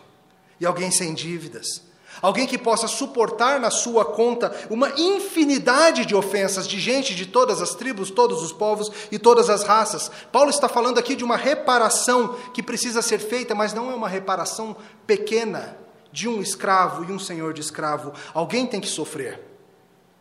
e 0.60 0.66
alguém 0.66 0.90
sem 0.90 1.14
dívidas. 1.14 1.84
Alguém 2.22 2.48
que 2.48 2.58
possa 2.58 2.88
suportar 2.88 3.60
na 3.60 3.70
sua 3.70 4.06
conta 4.06 4.54
uma 4.70 4.90
infinidade 4.98 6.06
de 6.06 6.16
ofensas 6.16 6.68
de 6.68 6.80
gente 6.80 7.14
de 7.14 7.26
todas 7.26 7.62
as 7.62 7.76
tribos, 7.76 8.10
todos 8.10 8.42
os 8.42 8.52
povos 8.52 8.92
e 9.12 9.20
todas 9.20 9.50
as 9.50 9.64
raças. 9.64 10.10
Paulo 10.32 10.50
está 10.50 10.70
falando 10.70 10.98
aqui 10.98 11.16
de 11.16 11.24
uma 11.24 11.38
reparação 11.38 12.36
que 12.54 12.64
precisa 12.64 13.02
ser 13.02 13.20
feita, 13.20 13.54
mas 13.54 13.74
não 13.74 13.92
é 13.92 13.96
uma 13.96 14.10
reparação 14.10 14.76
pequena 15.06 15.78
de 16.12 16.28
um 16.28 16.42
escravo 16.42 17.04
e 17.04 17.12
um 17.12 17.20
senhor 17.20 17.54
de 17.54 17.62
escravo. 17.62 18.14
Alguém 18.34 18.66
tem 18.66 18.80
que 18.80 18.88
sofrer, 18.88 19.42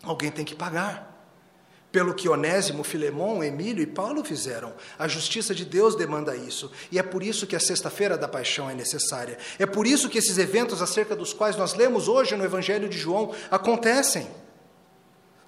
alguém 0.03 0.31
tem 0.31 0.45
que 0.45 0.55
pagar 0.55 1.14
pelo 1.95 2.13
que 2.13 2.29
Onésimo, 2.29 2.83
Filemão, 2.83 3.45
Emílio 3.45 3.81
e 3.81 3.87
Paulo 3.87 4.25
fizeram. 4.25 4.73
A 4.99 5.07
justiça 5.07 5.55
de 5.55 5.65
Deus 5.65 5.95
demanda 5.95 6.35
isso. 6.35 6.69
E 6.91 6.99
é 6.99 7.05
por 7.05 7.23
isso 7.23 7.47
que 7.47 7.55
a 7.55 7.61
Sexta-feira 7.61 8.19
da 8.19 8.27
Paixão 8.27 8.69
é 8.69 8.75
necessária. 8.75 9.39
É 9.61 9.65
por 9.65 9.87
isso 9.87 10.09
que 10.09 10.19
esses 10.19 10.37
eventos 10.37 10.83
acerca 10.83 11.15
dos 11.15 11.33
quais 11.33 11.57
nós 11.57 11.75
lemos 11.75 12.09
hoje 12.09 12.35
no 12.35 12.45
Evangelho 12.45 12.89
de 12.89 12.99
João 12.99 13.33
acontecem. 13.49 14.27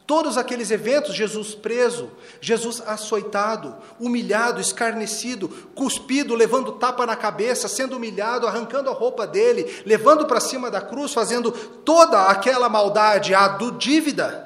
Todos 0.06 0.38
aqueles 0.38 0.70
eventos, 0.70 1.16
Jesus 1.16 1.52
preso, 1.52 2.12
Jesus 2.40 2.80
açoitado, 2.86 3.74
humilhado, 3.98 4.60
escarnecido, 4.60 5.48
cuspido, 5.74 6.36
levando 6.36 6.70
tapa 6.70 7.04
na 7.04 7.16
cabeça, 7.16 7.66
sendo 7.66 7.96
humilhado, 7.96 8.46
arrancando 8.46 8.88
a 8.88 8.92
roupa 8.92 9.26
dele, 9.26 9.82
levando 9.84 10.26
para 10.26 10.38
cima 10.38 10.70
da 10.70 10.80
cruz, 10.80 11.12
fazendo 11.12 11.50
toda 11.50 12.26
aquela 12.26 12.68
maldade, 12.68 13.34
a 13.34 13.48
do 13.48 13.72
dívida 13.72 14.45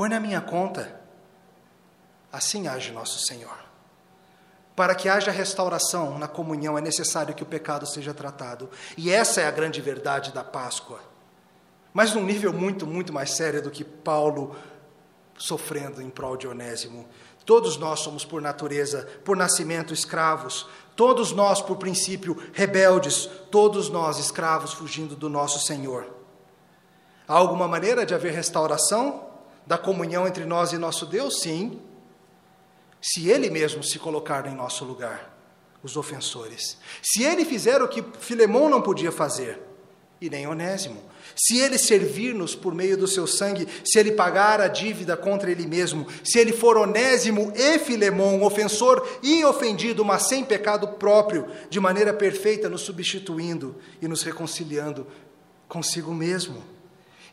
põe 0.00 0.08
na 0.08 0.18
minha 0.18 0.40
conta. 0.40 0.98
Assim 2.32 2.66
age 2.66 2.90
nosso 2.90 3.18
Senhor. 3.18 3.58
Para 4.74 4.94
que 4.94 5.10
haja 5.10 5.30
restauração 5.30 6.18
na 6.18 6.26
comunhão, 6.26 6.78
é 6.78 6.80
necessário 6.80 7.34
que 7.34 7.42
o 7.42 7.46
pecado 7.46 7.86
seja 7.86 8.14
tratado. 8.14 8.70
E 8.96 9.10
essa 9.10 9.42
é 9.42 9.46
a 9.46 9.50
grande 9.50 9.78
verdade 9.82 10.32
da 10.32 10.42
Páscoa. 10.42 11.00
Mas 11.92 12.14
num 12.14 12.24
nível 12.24 12.50
muito, 12.50 12.86
muito 12.86 13.12
mais 13.12 13.32
sério 13.32 13.60
do 13.60 13.70
que 13.70 13.84
Paulo 13.84 14.56
sofrendo 15.36 16.00
em 16.00 16.08
prol 16.08 16.34
de 16.34 16.48
Onésimo. 16.48 17.06
Todos 17.44 17.76
nós 17.76 18.00
somos, 18.00 18.24
por 18.24 18.40
natureza, 18.40 19.06
por 19.22 19.36
nascimento, 19.36 19.92
escravos. 19.92 20.66
Todos 20.96 21.30
nós, 21.30 21.60
por 21.60 21.76
princípio, 21.76 22.42
rebeldes. 22.54 23.26
Todos 23.50 23.90
nós, 23.90 24.18
escravos, 24.18 24.72
fugindo 24.72 25.14
do 25.14 25.28
nosso 25.28 25.60
Senhor. 25.60 26.06
Há 27.28 27.34
alguma 27.34 27.68
maneira 27.68 28.06
de 28.06 28.14
haver 28.14 28.32
restauração? 28.32 29.28
Da 29.70 29.78
comunhão 29.78 30.26
entre 30.26 30.44
nós 30.44 30.72
e 30.72 30.78
nosso 30.78 31.06
Deus? 31.06 31.42
Sim. 31.42 31.80
Se 33.00 33.30
Ele 33.30 33.48
mesmo 33.48 33.84
se 33.84 34.00
colocar 34.00 34.44
em 34.48 34.52
nosso 34.52 34.84
lugar, 34.84 35.32
os 35.80 35.96
ofensores. 35.96 36.76
Se 37.00 37.22
Ele 37.22 37.44
fizer 37.44 37.80
o 37.80 37.86
que 37.86 38.04
Filemão 38.18 38.68
não 38.68 38.82
podia 38.82 39.12
fazer, 39.12 39.60
e 40.20 40.28
nem 40.28 40.44
Onésimo. 40.44 41.00
Se 41.36 41.60
Ele 41.60 41.78
servir-nos 41.78 42.52
por 42.52 42.74
meio 42.74 42.96
do 42.96 43.06
seu 43.06 43.28
sangue, 43.28 43.68
se 43.84 43.96
Ele 43.96 44.10
pagar 44.10 44.60
a 44.60 44.66
dívida 44.66 45.16
contra 45.16 45.48
Ele 45.48 45.68
mesmo, 45.68 46.04
se 46.24 46.40
Ele 46.40 46.52
for 46.52 46.76
Onésimo 46.76 47.52
e 47.54 47.78
Filemão, 47.78 48.42
ofensor 48.42 49.06
e 49.22 49.44
ofendido, 49.44 50.04
mas 50.04 50.26
sem 50.26 50.44
pecado 50.44 50.88
próprio, 50.88 51.46
de 51.70 51.78
maneira 51.78 52.12
perfeita, 52.12 52.68
nos 52.68 52.80
substituindo 52.80 53.76
e 54.02 54.08
nos 54.08 54.24
reconciliando 54.24 55.06
consigo 55.68 56.12
mesmo. 56.12 56.79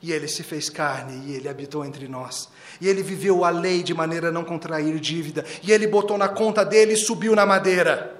E 0.01 0.11
ele 0.11 0.27
se 0.27 0.43
fez 0.43 0.69
carne 0.69 1.27
e 1.27 1.35
ele 1.35 1.49
habitou 1.49 1.83
entre 1.83 2.07
nós. 2.07 2.49
E 2.79 2.87
ele 2.87 3.01
viveu 3.01 3.43
a 3.43 3.49
lei 3.49 3.81
de 3.81 3.93
maneira 3.93 4.29
a 4.29 4.31
não 4.31 4.43
contrair 4.43 4.99
dívida. 4.99 5.43
E 5.63 5.71
ele 5.71 5.87
botou 5.87 6.17
na 6.17 6.29
conta 6.29 6.63
dele 6.63 6.93
e 6.93 6.97
subiu 6.97 7.35
na 7.35 7.45
madeira. 7.45 8.15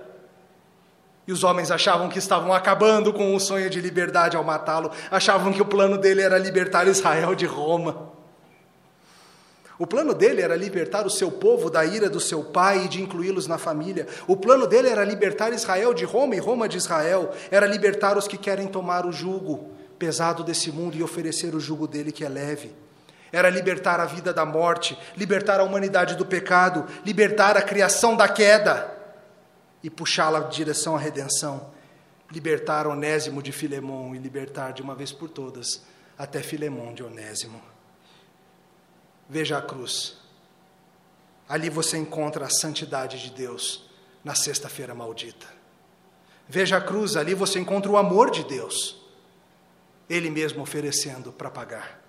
E 1.27 1.31
os 1.31 1.43
homens 1.43 1.69
achavam 1.69 2.09
que 2.09 2.17
estavam 2.17 2.53
acabando 2.53 3.13
com 3.13 3.35
o 3.35 3.39
sonho 3.39 3.69
de 3.69 3.79
liberdade 3.79 4.35
ao 4.35 4.43
matá-lo. 4.43 4.89
Achavam 5.11 5.53
que 5.53 5.61
o 5.61 5.65
plano 5.65 5.97
dele 5.97 6.21
era 6.21 6.37
libertar 6.37 6.87
Israel 6.87 7.35
de 7.35 7.45
Roma. 7.45 8.13
O 9.77 9.85
plano 9.85 10.15
dele 10.15 10.41
era 10.41 10.55
libertar 10.55 11.05
o 11.05 11.09
seu 11.09 11.29
povo 11.29 11.69
da 11.69 11.85
ira 11.85 12.09
do 12.09 12.19
seu 12.19 12.43
pai 12.43 12.85
e 12.85 12.87
de 12.87 12.99
incluí-los 12.99 13.45
na 13.45 13.59
família. 13.59 14.07
O 14.25 14.35
plano 14.35 14.65
dele 14.65 14.89
era 14.89 15.03
libertar 15.03 15.53
Israel 15.53 15.93
de 15.93 16.03
Roma 16.03 16.35
e 16.35 16.39
Roma 16.39 16.67
de 16.67 16.77
Israel. 16.77 17.31
Era 17.51 17.67
libertar 17.67 18.17
os 18.17 18.27
que 18.27 18.37
querem 18.37 18.65
tomar 18.65 19.05
o 19.05 19.11
jugo 19.11 19.76
pesado 19.97 20.43
desse 20.43 20.71
mundo 20.71 20.95
e 20.95 21.03
oferecer 21.03 21.55
o 21.55 21.59
jugo 21.59 21.87
dele 21.87 22.11
que 22.11 22.23
é 22.23 22.29
leve. 22.29 22.73
Era 23.31 23.49
libertar 23.49 23.99
a 23.99 24.05
vida 24.05 24.33
da 24.33 24.45
morte, 24.45 24.97
libertar 25.15 25.59
a 25.59 25.63
humanidade 25.63 26.15
do 26.15 26.25
pecado, 26.25 26.85
libertar 27.05 27.57
a 27.57 27.61
criação 27.61 28.15
da 28.15 28.27
queda 28.27 28.93
e 29.83 29.89
puxá-la 29.89 30.39
em 30.39 30.49
direção 30.49 30.95
à 30.95 30.99
redenção. 30.99 31.75
Libertar 32.31 32.87
Onésimo 32.87 33.41
de 33.41 33.51
Filemão 33.51 34.13
e 34.13 34.17
libertar 34.17 34.71
de 34.71 34.81
uma 34.81 34.93
vez 34.93 35.11
por 35.11 35.29
todas 35.29 35.81
até 36.17 36.41
Filemão 36.41 36.93
de 36.93 37.03
Onésimo. 37.03 37.61
Veja 39.29 39.57
a 39.57 39.61
cruz. 39.61 40.17
Ali 41.47 41.69
você 41.69 41.97
encontra 41.97 42.45
a 42.45 42.49
santidade 42.49 43.21
de 43.21 43.31
Deus 43.31 43.89
na 44.23 44.35
sexta-feira 44.35 44.93
maldita. 44.93 45.47
Veja 46.49 46.77
a 46.77 46.81
cruz, 46.81 47.15
ali 47.15 47.33
você 47.33 47.59
encontra 47.59 47.91
o 47.91 47.97
amor 47.97 48.31
de 48.31 48.43
Deus, 48.43 49.06
Ele 50.09 50.29
mesmo 50.29 50.61
oferecendo 50.61 51.31
para 51.31 51.49
pagar. 51.49 52.01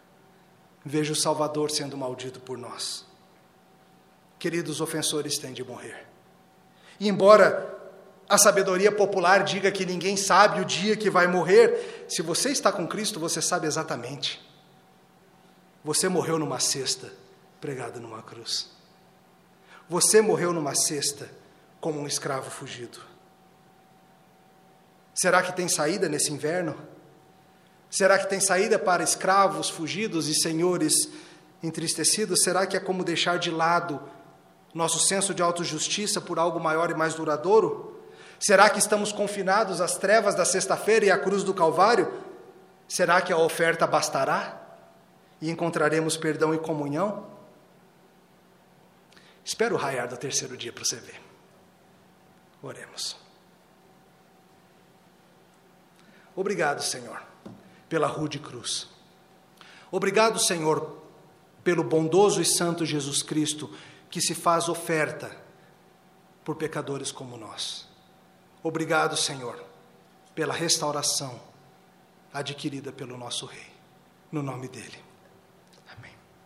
Veja 0.84 1.12
o 1.12 1.16
Salvador 1.16 1.70
sendo 1.70 1.96
maldito 1.96 2.40
por 2.40 2.56
nós. 2.56 3.04
Queridos 4.38 4.80
ofensores 4.80 5.38
têm 5.38 5.52
de 5.52 5.64
morrer. 5.64 6.06
E 7.00 7.08
embora 7.08 7.76
a 8.28 8.36
sabedoria 8.36 8.92
popular 8.92 9.42
diga 9.42 9.72
que 9.72 9.86
ninguém 9.86 10.16
sabe 10.16 10.60
o 10.60 10.64
dia 10.64 10.96
que 10.96 11.08
vai 11.08 11.26
morrer, 11.26 12.06
se 12.08 12.22
você 12.22 12.50
está 12.50 12.70
com 12.70 12.86
Cristo, 12.86 13.18
você 13.18 13.40
sabe 13.40 13.66
exatamente. 13.66 14.46
Você 15.82 16.08
morreu 16.08 16.38
numa 16.38 16.60
cesta, 16.60 17.12
pregado 17.60 17.98
numa 18.00 18.22
cruz. 18.22 18.70
Você 19.88 20.20
morreu 20.20 20.52
numa 20.52 20.74
cesta 20.74 21.30
como 21.80 21.98
um 21.98 22.06
escravo 22.06 22.50
fugido. 22.50 23.00
Será 25.14 25.42
que 25.42 25.56
tem 25.56 25.66
saída 25.66 26.08
nesse 26.08 26.32
inverno? 26.32 26.76
Será 27.90 28.18
que 28.18 28.28
tem 28.28 28.40
saída 28.40 28.78
para 28.78 29.02
escravos 29.02 29.70
fugidos 29.70 30.28
e 30.28 30.34
senhores 30.34 31.08
entristecidos? 31.62 32.42
Será 32.42 32.66
que 32.66 32.76
é 32.76 32.80
como 32.80 33.02
deixar 33.02 33.38
de 33.38 33.50
lado 33.50 34.00
nosso 34.74 34.98
senso 34.98 35.34
de 35.34 35.42
autojustiça 35.42 36.20
por 36.20 36.38
algo 36.38 36.60
maior 36.60 36.90
e 36.90 36.94
mais 36.94 37.14
duradouro? 37.14 37.98
Será 38.38 38.70
que 38.70 38.78
estamos 38.78 39.10
confinados 39.10 39.80
às 39.80 39.96
trevas 39.96 40.34
da 40.34 40.44
sexta-feira 40.44 41.06
e 41.06 41.10
à 41.10 41.18
cruz 41.18 41.42
do 41.42 41.54
Calvário? 41.54 42.12
Será 42.86 43.20
que 43.20 43.32
a 43.32 43.36
oferta 43.36 43.86
bastará 43.86 44.60
e 45.40 45.50
encontraremos 45.50 46.16
perdão 46.16 46.54
e 46.54 46.58
comunhão? 46.58 47.26
Espero 49.44 49.74
o 49.74 49.78
raiar 49.78 50.06
do 50.06 50.16
terceiro 50.16 50.56
dia 50.56 50.72
para 50.72 50.84
você 50.84 50.96
ver. 50.96 51.20
Oremos. 52.62 53.16
Obrigado, 56.36 56.82
Senhor, 56.82 57.20
pela 57.88 58.06
rude 58.06 58.38
cruz. 58.38 58.88
Obrigado, 59.90 60.38
Senhor, 60.38 61.02
pelo 61.64 61.82
bondoso 61.82 62.40
e 62.40 62.44
santo 62.44 62.84
Jesus 62.84 63.22
Cristo 63.22 63.70
que 64.10 64.20
se 64.20 64.34
faz 64.34 64.68
oferta 64.68 65.34
por 66.44 66.56
pecadores 66.56 67.12
como 67.12 67.36
nós. 67.36 67.88
Obrigado, 68.62 69.16
Senhor, 69.16 69.62
pela 70.34 70.54
restauração 70.54 71.40
adquirida 72.32 72.92
pelo 72.92 73.16
nosso 73.16 73.46
Rei. 73.46 73.66
No 74.30 74.42
nome 74.42 74.68
dele. 74.68 75.07